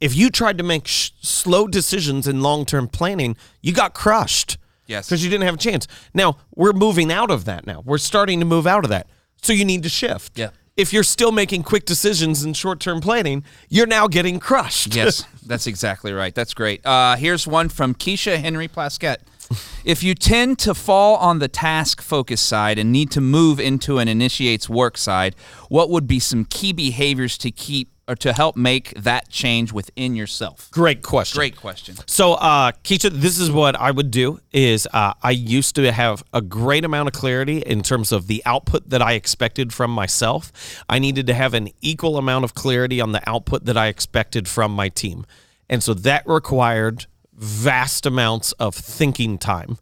If 0.00 0.14
you 0.14 0.30
tried 0.30 0.58
to 0.58 0.64
make 0.64 0.86
sh- 0.86 1.10
slow 1.20 1.66
decisions 1.66 2.28
in 2.28 2.42
long 2.42 2.64
term 2.64 2.86
planning, 2.88 3.36
you 3.60 3.72
got 3.72 3.94
crushed. 3.94 4.58
Yes. 4.86 5.06
Because 5.08 5.24
you 5.24 5.30
didn't 5.30 5.44
have 5.44 5.54
a 5.54 5.58
chance. 5.58 5.86
Now, 6.12 6.36
we're 6.54 6.72
moving 6.72 7.10
out 7.10 7.30
of 7.30 7.44
that 7.46 7.66
now. 7.66 7.82
We're 7.84 7.98
starting 7.98 8.40
to 8.40 8.44
move 8.44 8.66
out 8.66 8.84
of 8.84 8.90
that. 8.90 9.08
So, 9.40 9.52
you 9.52 9.64
need 9.64 9.82
to 9.84 9.88
shift. 9.88 10.38
Yeah. 10.38 10.50
If 10.76 10.92
you're 10.92 11.02
still 11.02 11.32
making 11.32 11.64
quick 11.64 11.84
decisions 11.84 12.44
in 12.44 12.54
short 12.54 12.80
term 12.80 13.00
planning, 13.00 13.44
you're 13.68 13.86
now 13.86 14.08
getting 14.08 14.38
crushed. 14.38 14.94
Yes, 14.94 15.24
that's 15.46 15.66
exactly 15.66 16.12
right. 16.12 16.34
That's 16.34 16.54
great. 16.54 16.84
Uh, 16.84 17.16
here's 17.16 17.46
one 17.46 17.68
from 17.68 17.94
Keisha 17.94 18.38
Henry 18.38 18.68
Plaskett. 18.68 19.18
If 19.84 20.02
you 20.02 20.14
tend 20.14 20.58
to 20.60 20.74
fall 20.74 21.16
on 21.16 21.38
the 21.38 21.48
task 21.48 22.02
focus 22.02 22.40
side 22.40 22.78
and 22.78 22.92
need 22.92 23.10
to 23.12 23.20
move 23.20 23.58
into 23.60 23.98
an 23.98 24.08
initiates 24.08 24.68
work 24.68 24.96
side, 24.96 25.34
what 25.68 25.90
would 25.90 26.06
be 26.06 26.20
some 26.20 26.44
key 26.44 26.72
behaviors 26.72 27.38
to 27.38 27.50
keep 27.50 27.92
or 28.08 28.16
to 28.16 28.32
help 28.32 28.56
make 28.56 28.92
that 28.94 29.28
change 29.28 29.72
within 29.72 30.14
yourself? 30.16 30.70
Great 30.70 31.02
question. 31.02 31.38
Great 31.38 31.56
question. 31.56 31.96
So, 32.06 32.34
uh, 32.34 32.72
Keisha, 32.84 33.10
this 33.10 33.38
is 33.38 33.50
what 33.50 33.76
I 33.76 33.90
would 33.90 34.10
do: 34.10 34.40
is 34.52 34.88
uh, 34.92 35.14
I 35.22 35.30
used 35.30 35.76
to 35.76 35.92
have 35.92 36.22
a 36.32 36.42
great 36.42 36.84
amount 36.84 37.08
of 37.08 37.14
clarity 37.14 37.58
in 37.58 37.82
terms 37.82 38.12
of 38.12 38.26
the 38.26 38.42
output 38.44 38.90
that 38.90 39.02
I 39.02 39.12
expected 39.12 39.72
from 39.72 39.90
myself. 39.90 40.52
I 40.88 40.98
needed 40.98 41.26
to 41.28 41.34
have 41.34 41.54
an 41.54 41.70
equal 41.80 42.18
amount 42.18 42.44
of 42.44 42.54
clarity 42.54 43.00
on 43.00 43.12
the 43.12 43.28
output 43.28 43.64
that 43.64 43.76
I 43.76 43.86
expected 43.86 44.48
from 44.48 44.72
my 44.72 44.88
team, 44.88 45.24
and 45.68 45.82
so 45.82 45.94
that 45.94 46.26
required 46.26 47.06
vast 47.42 48.06
amounts 48.06 48.52
of 48.52 48.74
thinking 48.74 49.36
time. 49.36 49.76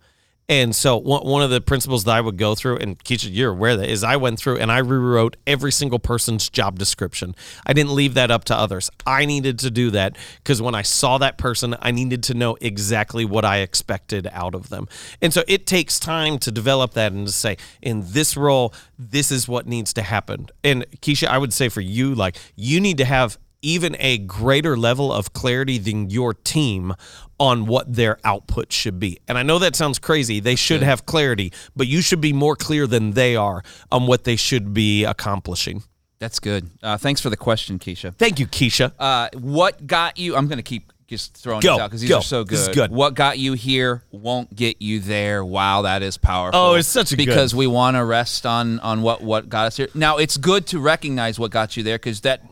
And 0.49 0.75
so 0.75 0.97
one 0.97 1.45
of 1.45 1.51
the 1.51 1.61
principles 1.61 2.03
that 2.05 2.17
I 2.17 2.21
would 2.21 2.37
go 2.37 2.57
through, 2.57 2.79
and 2.79 2.99
Keisha, 2.99 3.29
you're 3.31 3.53
aware 3.53 3.77
that, 3.77 3.89
is 3.89 4.03
I 4.03 4.17
went 4.17 4.41
through 4.41 4.57
and 4.57 4.73
I 4.73 4.79
rewrote 4.79 5.37
every 5.47 5.71
single 5.71 6.01
person's 6.01 6.49
job 6.49 6.77
description. 6.77 7.37
I 7.65 7.73
didn't 7.73 7.95
leave 7.95 8.15
that 8.15 8.33
up 8.33 8.43
to 8.47 8.57
others. 8.57 8.91
I 9.07 9.27
needed 9.27 9.61
to 9.61 9.71
do 9.71 9.93
that 9.93 10.19
because 10.39 10.61
when 10.61 10.75
I 10.75 10.83
saw 10.83 11.19
that 11.19 11.39
person, 11.39 11.77
I 11.81 11.93
needed 11.93 12.25
to 12.25 12.35
know 12.35 12.57
exactly 12.61 13.25
what 13.25 13.45
I 13.45 13.59
expected 13.59 14.29
out 14.33 14.57
of 14.57 14.71
them. 14.71 14.89
And 15.23 15.33
so 15.33 15.45
it 15.47 15.69
takes 15.69 16.01
time 16.01 16.37
to 16.41 16.51
develop 16.51 16.95
that 16.95 17.13
and 17.13 17.29
to 17.29 17.33
say, 17.33 17.57
in 17.81 18.03
this 18.07 18.37
role, 18.37 18.75
this 18.99 19.31
is 19.31 19.47
what 19.47 19.69
needs 19.69 19.93
to 19.93 20.03
happen. 20.03 20.49
And 20.65 20.85
Keisha, 21.01 21.29
I 21.29 21.39
would 21.39 21.53
say 21.53 21.69
for 21.69 21.81
you, 21.81 22.13
like 22.13 22.37
you 22.57 22.81
need 22.81 22.99
to 22.99 23.05
have 23.05 23.39
even 23.63 23.97
a 23.99 24.19
greater 24.19 24.77
level 24.77 25.13
of 25.13 25.33
clarity 25.33 25.79
than 25.79 26.11
your 26.11 26.35
team 26.35 26.95
on 27.39 27.67
what 27.67 27.93
their 27.95 28.19
output 28.25 28.73
should 28.73 28.99
be. 28.99 29.19
And 29.27 29.39
I 29.39 29.43
know 29.43 29.59
that 29.59 29.75
sounds 29.77 29.99
crazy. 29.99 30.41
They 30.41 30.57
should 30.57 30.83
have 30.83 31.07
clarity, 31.07 31.53
but 31.75 31.87
you 31.87 32.03
should 32.03 32.21
be 32.21 32.33
more 32.33 32.57
clear 32.57 32.87
than 32.87 33.13
they 33.13 33.37
are 33.37 33.63
on 33.91 34.07
what 34.07 34.25
they 34.25 34.37
should 34.37 34.75
be 34.75 35.05
accomplishing. 35.05 35.83
That's 36.19 36.39
good. 36.39 36.71
Uh, 36.83 36.99
thanks 36.99 37.21
for 37.21 37.31
the 37.31 37.37
question, 37.37 37.79
Keisha. 37.79 38.15
Thank 38.15 38.39
you, 38.39 38.47
Keisha. 38.47 38.93
Uh, 38.99 39.31
what 39.35 39.87
got 39.87 40.19
you? 40.19 40.37
I'm 40.37 40.49
going 40.49 40.59
to 40.59 40.63
keep 40.63 40.93
just 41.11 41.37
throwing 41.37 41.61
Go, 41.61 41.73
these 41.73 41.81
out 41.81 41.91
because 41.91 42.01
these 42.03 42.11
go. 42.11 42.19
are 42.19 42.23
so 42.23 42.45
good. 42.45 42.59
This 42.59 42.69
is 42.69 42.75
good. 42.75 42.91
What 42.93 43.15
got 43.15 43.39
you 43.39 43.55
here 43.55 44.05
won't 44.13 44.55
get 44.55 44.81
you 44.81 45.01
there. 45.01 45.45
Wow, 45.45 45.83
that 45.83 46.03
is 46.03 46.19
powerful. 46.19 46.61
Oh, 46.61 46.75
it's 46.75 46.87
such 46.87 47.11
a 47.13 47.17
good- 47.17 47.27
because 47.27 47.55
we 47.55 47.67
want 47.67 47.97
to 47.97 48.05
rest 48.05 48.47
on 48.47 48.79
on 48.81 49.03
what 49.03 49.23
what 49.23 49.49
got 49.49 49.67
us 49.67 49.77
here. 49.77 49.89
Now 49.95 50.19
it's 50.19 50.37
good 50.37 50.67
to 50.69 50.79
recognize 50.79 51.39
what 51.39 51.51
got 51.51 51.77
you 51.77 51.83
there 51.83 51.97
because 51.99 52.21
that 52.21 52.43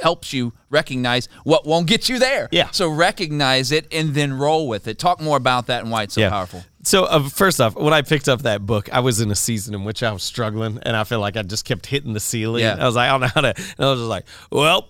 helps 0.00 0.32
you 0.32 0.52
recognize 0.70 1.28
what 1.44 1.66
won't 1.66 1.86
get 1.86 2.08
you 2.08 2.18
there. 2.18 2.48
Yeah. 2.50 2.70
So 2.70 2.88
recognize 2.88 3.72
it 3.72 3.86
and 3.92 4.14
then 4.14 4.32
roll 4.34 4.68
with 4.68 4.86
it. 4.88 4.98
Talk 4.98 5.20
more 5.20 5.36
about 5.36 5.66
that 5.66 5.82
and 5.82 5.90
why 5.90 6.04
it's 6.04 6.14
so 6.14 6.28
powerful. 6.28 6.64
So 6.82 7.04
uh, 7.04 7.28
first 7.28 7.60
off, 7.60 7.74
when 7.76 7.92
I 7.92 8.02
picked 8.02 8.28
up 8.28 8.42
that 8.42 8.64
book, 8.64 8.88
I 8.92 9.00
was 9.00 9.20
in 9.20 9.30
a 9.30 9.34
season 9.34 9.74
in 9.74 9.84
which 9.84 10.02
I 10.02 10.12
was 10.12 10.22
struggling, 10.22 10.78
and 10.82 10.96
I 10.96 11.04
feel 11.04 11.20
like 11.20 11.36
I 11.36 11.42
just 11.42 11.64
kept 11.64 11.86
hitting 11.86 12.12
the 12.14 12.20
ceiling. 12.20 12.62
Yeah. 12.62 12.76
I 12.80 12.84
was 12.86 12.96
like, 12.96 13.08
I 13.08 13.12
don't 13.12 13.20
know 13.20 13.26
how 13.28 13.40
to. 13.42 13.54
And 13.56 13.86
I 13.86 13.90
was 13.90 14.00
just 14.00 14.08
like, 14.08 14.24
well, 14.50 14.88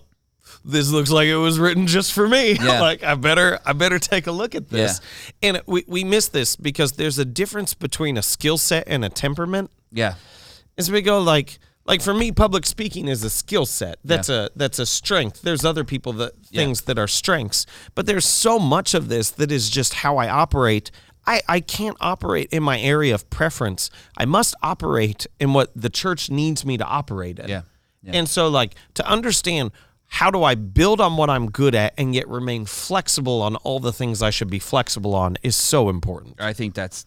this 0.63 0.91
looks 0.91 1.09
like 1.11 1.27
it 1.27 1.35
was 1.35 1.59
written 1.59 1.87
just 1.87 2.13
for 2.13 2.27
me. 2.27 2.57
Yeah. 2.61 2.81
like 2.81 3.03
I 3.03 3.15
better, 3.15 3.59
I 3.65 3.73
better 3.73 3.99
take 3.99 4.27
a 4.27 4.31
look 4.31 4.55
at 4.55 4.69
this. 4.69 5.01
Yeah. 5.41 5.49
And 5.49 5.61
we 5.65 5.83
we 5.87 6.03
miss 6.03 6.27
this 6.27 6.55
because 6.55 6.93
there's 6.93 7.17
a 7.17 7.25
difference 7.25 7.73
between 7.73 8.17
a 8.17 8.21
skill 8.21 8.57
set 8.57 8.83
and 8.87 9.03
a 9.03 9.09
temperament. 9.09 9.71
Yeah. 9.91 10.15
As 10.77 10.91
we 10.91 11.01
go, 11.01 11.21
like 11.21 11.59
like 11.85 12.01
for 12.01 12.13
me, 12.13 12.31
public 12.31 12.65
speaking 12.65 13.07
is 13.07 13.23
a 13.23 13.29
skill 13.29 13.65
set. 13.65 13.97
That's 14.03 14.29
a 14.29 14.49
that's 14.55 14.79
a 14.79 14.85
strength. 14.85 15.41
There's 15.41 15.65
other 15.65 15.83
people 15.83 16.13
that 16.13 16.33
Yeah. 16.49 16.61
things 16.63 16.81
that 16.81 16.99
are 16.99 17.07
strengths, 17.07 17.65
but 17.95 18.05
there's 18.05 18.25
so 18.25 18.59
much 18.59 18.93
of 18.93 19.09
this 19.09 19.31
that 19.31 19.51
is 19.51 19.69
just 19.69 19.95
how 19.95 20.17
I 20.17 20.29
operate. 20.29 20.91
I, 21.27 21.41
I 21.47 21.59
can't 21.59 21.97
operate 21.99 22.49
in 22.51 22.63
my 22.63 22.79
area 22.79 23.13
of 23.13 23.29
preference. 23.29 23.89
I 24.17 24.25
must 24.25 24.55
operate 24.63 25.27
in 25.39 25.53
what 25.53 25.71
the 25.75 25.89
church 25.89 26.29
needs 26.31 26.65
me 26.65 26.77
to 26.77 26.85
operate 26.85 27.39
in. 27.39 27.49
Yeah. 27.49 27.61
Yeah. 28.01 28.11
And 28.15 28.29
so 28.29 28.47
like 28.47 28.75
to 28.95 29.07
understand 29.07 29.71
how 30.07 30.31
do 30.31 30.41
I 30.43 30.55
build 30.55 30.99
on 31.01 31.17
what 31.17 31.29
I'm 31.29 31.51
good 31.51 31.75
at 31.75 31.93
and 31.97 32.15
yet 32.15 32.27
remain 32.27 32.65
flexible 32.65 33.41
on 33.43 33.57
all 33.57 33.79
the 33.79 33.93
things 33.93 34.23
I 34.23 34.31
should 34.31 34.49
be 34.49 34.57
flexible 34.57 35.13
on 35.13 35.37
is 35.43 35.55
so 35.55 35.87
important. 35.89 36.41
I 36.41 36.53
think 36.53 36.73
that's 36.73 37.05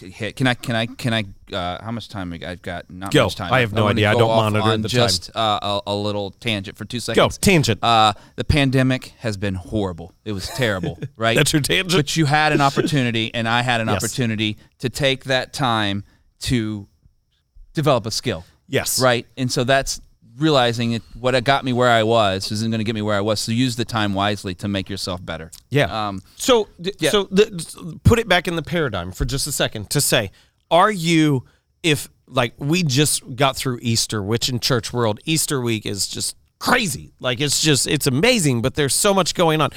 hit. 0.00 0.36
Can 0.36 0.46
I? 0.46 0.54
Can 0.54 0.74
I? 0.76 0.86
Can 0.86 1.12
I? 1.14 1.24
Uh, 1.54 1.82
how 1.84 1.90
much 1.90 2.08
time? 2.08 2.32
I've 2.32 2.62
got 2.62 2.88
not 2.90 3.12
Go. 3.12 3.24
much 3.24 3.36
time. 3.36 3.52
I 3.52 3.60
have 3.60 3.72
no 3.72 3.82
wanna 3.84 3.92
idea. 3.92 4.10
I 4.10 4.14
don't 4.14 4.28
monitor 4.28 4.62
on 4.64 4.82
the 4.82 4.88
time. 4.88 4.94
just 4.96 5.34
uh, 5.36 5.58
a, 5.62 5.80
a 5.88 5.94
little 5.94 6.30
tangent 6.30 6.76
for 6.76 6.84
two 6.84 7.00
seconds. 7.00 7.38
Go 7.38 7.40
tangent. 7.40 7.82
Uh, 7.82 8.12
the 8.36 8.44
pandemic 8.44 9.14
has 9.18 9.36
been 9.36 9.54
horrible. 9.54 10.12
It 10.24 10.32
was 10.32 10.48
terrible, 10.48 10.98
right? 11.16 11.36
That's 11.36 11.52
your 11.52 11.62
tangent? 11.62 11.92
But 11.98 12.16
you 12.16 12.26
had 12.26 12.52
an 12.52 12.60
opportunity, 12.60 13.32
and 13.34 13.48
I 13.48 13.62
had 13.62 13.80
an 13.80 13.88
Yes. 13.94 14.02
opportunity 14.02 14.56
to 14.78 14.88
take 14.88 15.24
that 15.24 15.52
time 15.52 16.04
to 16.40 16.88
develop 17.72 18.06
a 18.06 18.10
skill. 18.10 18.44
Yes. 18.68 19.00
Right. 19.00 19.26
And 19.36 19.52
so 19.52 19.62
that's 19.64 20.00
realizing 20.38 20.92
it, 20.92 21.02
what 21.18 21.42
got 21.44 21.64
me 21.64 21.72
where 21.72 21.90
I 21.90 22.02
was 22.02 22.50
isn't 22.50 22.70
going 22.70 22.78
to 22.78 22.84
get 22.84 22.94
me 22.94 23.02
where 23.02 23.16
I 23.16 23.20
was. 23.20 23.40
So 23.40 23.52
use 23.52 23.76
the 23.76 23.84
time 23.84 24.14
wisely 24.14 24.54
to 24.56 24.68
make 24.68 24.88
yourself 24.88 25.24
better. 25.24 25.50
Yeah. 25.70 26.08
Um, 26.08 26.22
so, 26.36 26.68
d- 26.80 26.92
yeah. 26.98 27.10
so 27.10 27.24
the, 27.24 27.98
put 28.04 28.18
it 28.18 28.28
back 28.28 28.48
in 28.48 28.56
the 28.56 28.62
paradigm 28.62 29.12
for 29.12 29.24
just 29.24 29.46
a 29.46 29.52
second 29.52 29.90
to 29.90 30.00
say, 30.00 30.30
are 30.70 30.90
you 30.90 31.44
if 31.82 32.08
like 32.26 32.54
we 32.58 32.82
just 32.82 33.36
got 33.36 33.56
through 33.56 33.78
Easter, 33.82 34.22
which 34.22 34.48
in 34.48 34.58
church 34.58 34.92
world 34.92 35.20
Easter 35.24 35.60
week 35.60 35.86
is 35.86 36.08
just 36.08 36.36
crazy. 36.58 37.12
Like 37.20 37.40
it's 37.40 37.60
just 37.60 37.86
it's 37.86 38.06
amazing, 38.06 38.62
but 38.62 38.74
there's 38.74 38.94
so 38.94 39.12
much 39.12 39.34
going 39.34 39.60
on. 39.60 39.70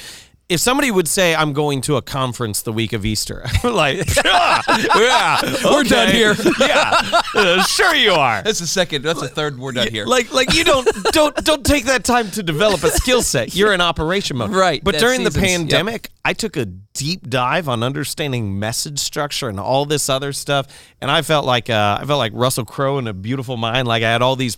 If 0.49 0.61
somebody 0.61 0.91
would 0.91 1.09
say 1.09 1.35
I'm 1.35 1.51
going 1.51 1.81
to 1.81 1.97
a 1.97 2.01
conference 2.01 2.61
the 2.61 2.71
week 2.71 2.93
of 2.93 3.05
Easter, 3.05 3.43
I'm 3.63 3.73
like, 3.73 3.97
yeah, 4.25 4.61
yeah, 4.95 5.41
We're 5.65 5.83
done 5.83 6.09
here. 6.09 6.35
yeah, 6.59 7.01
uh, 7.35 7.63
sure 7.63 7.93
you 7.93 8.11
are. 8.13 8.41
that's 8.43 8.59
the 8.59 8.67
second. 8.67 9.01
That's 9.01 9.19
the 9.19 9.27
third 9.27 9.59
word 9.59 9.77
out 9.77 9.89
here. 9.89 10.05
Like 10.05 10.31
like 10.31 10.53
you 10.53 10.63
don't 10.63 10.87
don't 11.11 11.35
don't 11.43 11.65
take 11.65 11.85
that 11.85 12.05
time 12.05 12.31
to 12.31 12.43
develop 12.43 12.83
a 12.83 12.91
skill 12.91 13.21
set. 13.21 13.55
You're 13.55 13.73
in 13.73 13.81
operation 13.81 14.37
mode. 14.37 14.51
Right, 14.51 14.81
But 14.81 14.99
during 14.99 15.25
the 15.25 15.31
seasons, 15.31 15.51
yep. 15.51 15.57
pandemic, 15.59 16.11
I 16.23 16.31
took 16.31 16.55
a 16.55 16.65
deep 16.65 17.29
dive 17.29 17.67
on 17.67 17.83
understanding 17.83 18.57
message 18.57 18.99
structure 18.99 19.49
and 19.49 19.59
all 19.59 19.85
this 19.85 20.07
other 20.09 20.31
stuff, 20.31 20.67
and 21.01 21.11
I 21.11 21.23
felt 21.23 21.45
like 21.45 21.69
uh, 21.69 21.97
I 22.01 22.05
felt 22.05 22.19
like 22.19 22.31
Russell 22.33 22.63
Crowe 22.63 22.99
in 22.99 23.07
A 23.07 23.13
Beautiful 23.13 23.57
Mind. 23.57 23.85
Like 23.85 24.01
I 24.03 24.11
had 24.11 24.21
all 24.21 24.37
these 24.37 24.57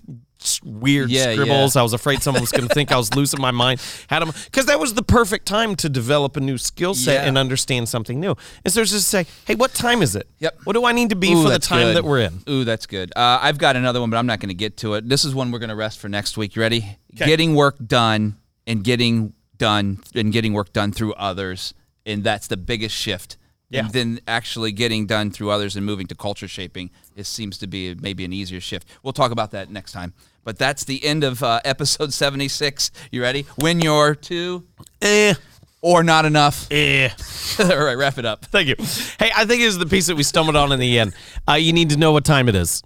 weird 0.64 1.10
Yeah, 1.10 1.34
scribbles. 1.34 1.76
yeah. 1.76 1.82
I 1.82 1.84
was 1.84 1.94
afraid 1.94 2.22
someone 2.24 2.42
was 2.42 2.52
going 2.52 2.68
to 2.68 2.74
think 2.74 2.92
I 2.92 2.98
was 2.98 3.14
losing 3.16 3.42
my 3.42 3.52
mind. 3.52 3.82
Had 4.08 4.20
them 4.22 4.32
because 4.46 4.66
that 4.68 4.80
was 4.80 4.94
the 4.94 5.04
perfect 5.04 5.46
time 5.46 5.76
to 5.78 5.90
develop 5.90 6.38
a 6.38 6.40
new 6.40 6.58
skill 6.58 6.94
set 6.96 7.22
Yeah. 7.24 7.28
and 7.28 7.38
understand 7.38 7.90
something 7.90 8.20
new. 8.20 8.36
And 8.64 8.74
so 8.74 8.82
it's 8.82 8.92
just 8.92 9.08
say, 9.10 9.26
hey, 9.46 9.56
what 9.56 9.74
time 9.74 10.02
is 10.02 10.16
it? 10.16 10.28
Yep. 10.40 10.60
What 10.64 10.74
do 10.74 10.86
I 10.86 10.92
need 10.92 11.10
to 11.10 11.16
be 11.16 11.34
Ooh, 11.34 11.44
for 11.44 11.50
the 11.50 11.60
time 11.60 11.88
good. 11.88 11.96
that 11.98 12.04
we're 12.04 12.22
in? 12.22 12.42
Ooh, 12.50 12.64
that's 12.64 12.86
good. 12.86 13.12
Uh, 13.16 13.40
I've 13.42 13.58
got 13.58 13.76
another 13.76 14.00
one, 14.00 14.10
but 14.10 14.18
I'm 14.18 14.28
not 14.28 14.40
going 14.40 14.50
to 14.50 14.56
get 14.56 14.78
to 14.78 14.94
it. 14.94 15.08
This 15.10 15.26
is 15.26 15.36
one 15.36 15.52
we're 15.52 15.60
going 15.60 15.70
to 15.70 15.76
rest 15.76 16.00
for 16.00 16.10
next 16.10 16.38
week. 16.38 16.56
You 16.56 16.62
ready? 16.62 16.98
Getting 17.16 17.56
work 17.56 17.76
done 17.86 18.38
and 18.66 18.84
getting 18.84 19.34
done 19.58 20.00
and 20.16 20.32
getting 20.32 20.54
work 20.54 20.72
done 20.74 20.92
through 20.94 21.14
others, 21.16 21.74
and 22.06 22.24
that's 22.24 22.48
the 22.48 22.56
biggest 22.58 22.96
shift. 22.96 23.36
Yeah. 23.70 23.82
And 23.86 23.92
then 23.92 24.20
actually 24.28 24.72
getting 24.72 25.06
done 25.06 25.30
through 25.32 25.52
others 25.52 25.76
and 25.76 25.86
moving 25.86 26.08
to 26.08 26.16
culture 26.16 26.48
shaping 26.48 26.90
it 27.16 27.26
seems 27.28 27.58
to 27.60 27.68
be 27.68 27.94
maybe 27.96 28.26
an 28.26 28.34
easier 28.34 28.60
shift. 28.60 28.88
We'll 29.04 29.14
talk 29.14 29.32
about 29.32 29.52
that 29.52 29.70
next 29.70 29.92
time. 29.92 30.14
But 30.44 30.58
that's 30.58 30.86
the 30.86 31.04
end 31.06 31.24
of 31.24 31.44
uh, 31.44 31.60
episode 31.66 32.12
76. 32.14 32.90
You 33.12 33.22
ready? 33.22 33.46
When 33.58 33.80
you're 33.80 34.16
two 34.16 34.66
Eh, 35.02 35.34
or 35.82 36.04
not 36.04 36.26
enough. 36.26 36.68
eh. 36.72 37.10
All 37.60 37.66
right, 37.84 37.94
wrap 37.98 38.18
it 38.18 38.26
up. 38.26 38.46
Thank 38.46 38.70
you. 38.70 38.76
Hey, 39.20 39.32
I 39.36 39.46
think 39.46 39.62
is 39.62 39.78
the 39.78 39.86
piece 39.86 40.08
that 40.08 40.16
we 40.16 40.24
stumbled 40.24 40.56
on 40.56 40.72
in 40.72 40.80
the 40.80 40.98
end. 40.98 41.14
Uh, 41.48 41.54
you 41.54 41.72
need 41.74 41.90
to 41.92 41.98
know 41.98 42.12
what 42.12 42.26
time 42.26 42.50
it 42.50 42.56
is. 42.56 42.82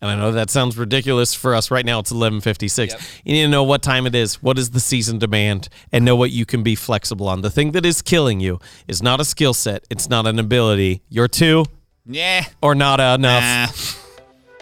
And 0.00 0.10
I 0.10 0.14
know 0.14 0.30
that 0.30 0.48
sounds 0.48 0.76
ridiculous 0.78 1.34
for 1.34 1.54
us 1.56 1.70
right 1.72 1.84
now. 1.84 1.98
It's 1.98 2.12
11:56. 2.12 2.92
Yep. 2.92 3.00
You 3.24 3.32
need 3.32 3.42
to 3.42 3.48
know 3.48 3.64
what 3.64 3.82
time 3.82 4.06
it 4.06 4.14
is, 4.14 4.40
what 4.42 4.56
is 4.58 4.70
the 4.70 4.78
season 4.80 5.18
demand, 5.18 5.68
and 5.90 6.04
know 6.04 6.14
what 6.14 6.30
you 6.30 6.46
can 6.46 6.62
be 6.62 6.76
flexible 6.76 7.28
on. 7.28 7.42
The 7.42 7.50
thing 7.50 7.72
that 7.72 7.84
is 7.84 8.00
killing 8.00 8.38
you 8.38 8.60
is 8.86 9.02
not 9.02 9.20
a 9.20 9.24
skill 9.24 9.54
set, 9.54 9.84
it's 9.90 10.08
not 10.08 10.26
an 10.26 10.38
ability. 10.38 11.02
You're 11.08 11.26
two 11.26 11.64
Yeah. 12.06 12.44
or 12.62 12.74
not 12.76 13.00
enough. 13.00 13.42
Nah. 13.42 14.07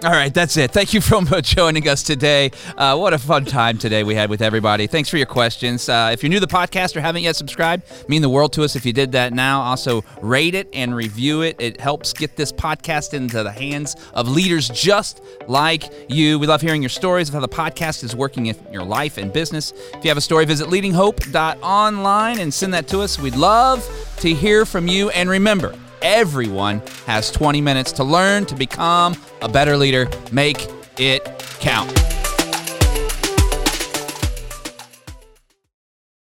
All 0.04 0.11
right, 0.11 0.32
that's 0.32 0.59
it. 0.59 0.72
Thank 0.72 0.92
you 0.92 1.00
for 1.00 1.22
joining 1.40 1.88
us 1.88 2.02
today. 2.02 2.50
Uh, 2.76 2.98
what 2.98 3.14
a 3.14 3.18
fun 3.18 3.46
time 3.46 3.78
today 3.78 4.04
we 4.04 4.14
had 4.14 4.28
with 4.28 4.42
everybody. 4.42 4.87
Thanks 4.87 5.09
for 5.09 5.16
your 5.16 5.24
questions. 5.24 5.88
Uh, 5.88 6.11
if 6.12 6.22
you're 6.22 6.28
new 6.28 6.38
to 6.38 6.44
the 6.44 6.52
podcast 6.52 6.94
or 6.96 7.00
haven't 7.00 7.22
yet 7.22 7.35
subscribed, 7.35 7.82
mean 8.06 8.20
the 8.20 8.28
world 8.28 8.52
to 8.52 8.62
us 8.62 8.76
if 8.76 8.85
you 8.85 8.92
did 8.92 9.12
that 9.12 9.32
now. 9.32 9.62
Also, 9.62 10.04
rate 10.20 10.54
it 10.54 10.68
and 10.74 10.94
review 10.94 11.40
it. 11.40 11.56
It 11.59 11.80
helps 11.80 12.12
get 12.12 12.37
this 12.37 12.52
podcast 12.52 13.14
into 13.14 13.42
the 13.42 13.50
hands 13.50 13.96
of 14.12 14.28
leaders 14.28 14.68
just 14.68 15.22
like 15.48 15.85
you. 16.11 16.38
We 16.38 16.46
love 16.46 16.61
hearing 16.61 16.82
your 16.82 16.90
stories 16.90 17.30
of 17.30 17.35
how 17.35 17.40
the 17.40 17.48
podcast 17.48 18.04
is 18.04 18.14
working 18.14 18.46
in 18.46 18.56
your 18.70 18.85
life 18.85 19.16
and 19.16 19.32
business. 19.32 19.72
If 19.94 20.04
you 20.04 20.11
have 20.11 20.18
a 20.18 20.20
story, 20.20 20.44
visit 20.44 20.68
leadinghope.online 20.68 22.38
and 22.38 22.52
send 22.52 22.74
that 22.74 22.87
to 22.88 23.00
us. 23.00 23.18
We'd 23.18 23.35
love 23.35 23.82
to 24.18 24.35
hear 24.35 24.66
from 24.66 24.88
you. 24.88 25.09
And 25.09 25.30
remember, 25.30 25.74
Everyone 26.07 26.83
has 27.07 27.33
20 27.33 27.61
minutes 27.61 27.90
to 27.90 28.05
learn 28.05 28.47
to 28.47 28.55
become 28.55 29.16
a 29.42 29.49
better 29.49 29.77
leader. 29.77 30.09
Make 30.31 30.69
it 30.99 31.25
count. 31.59 31.90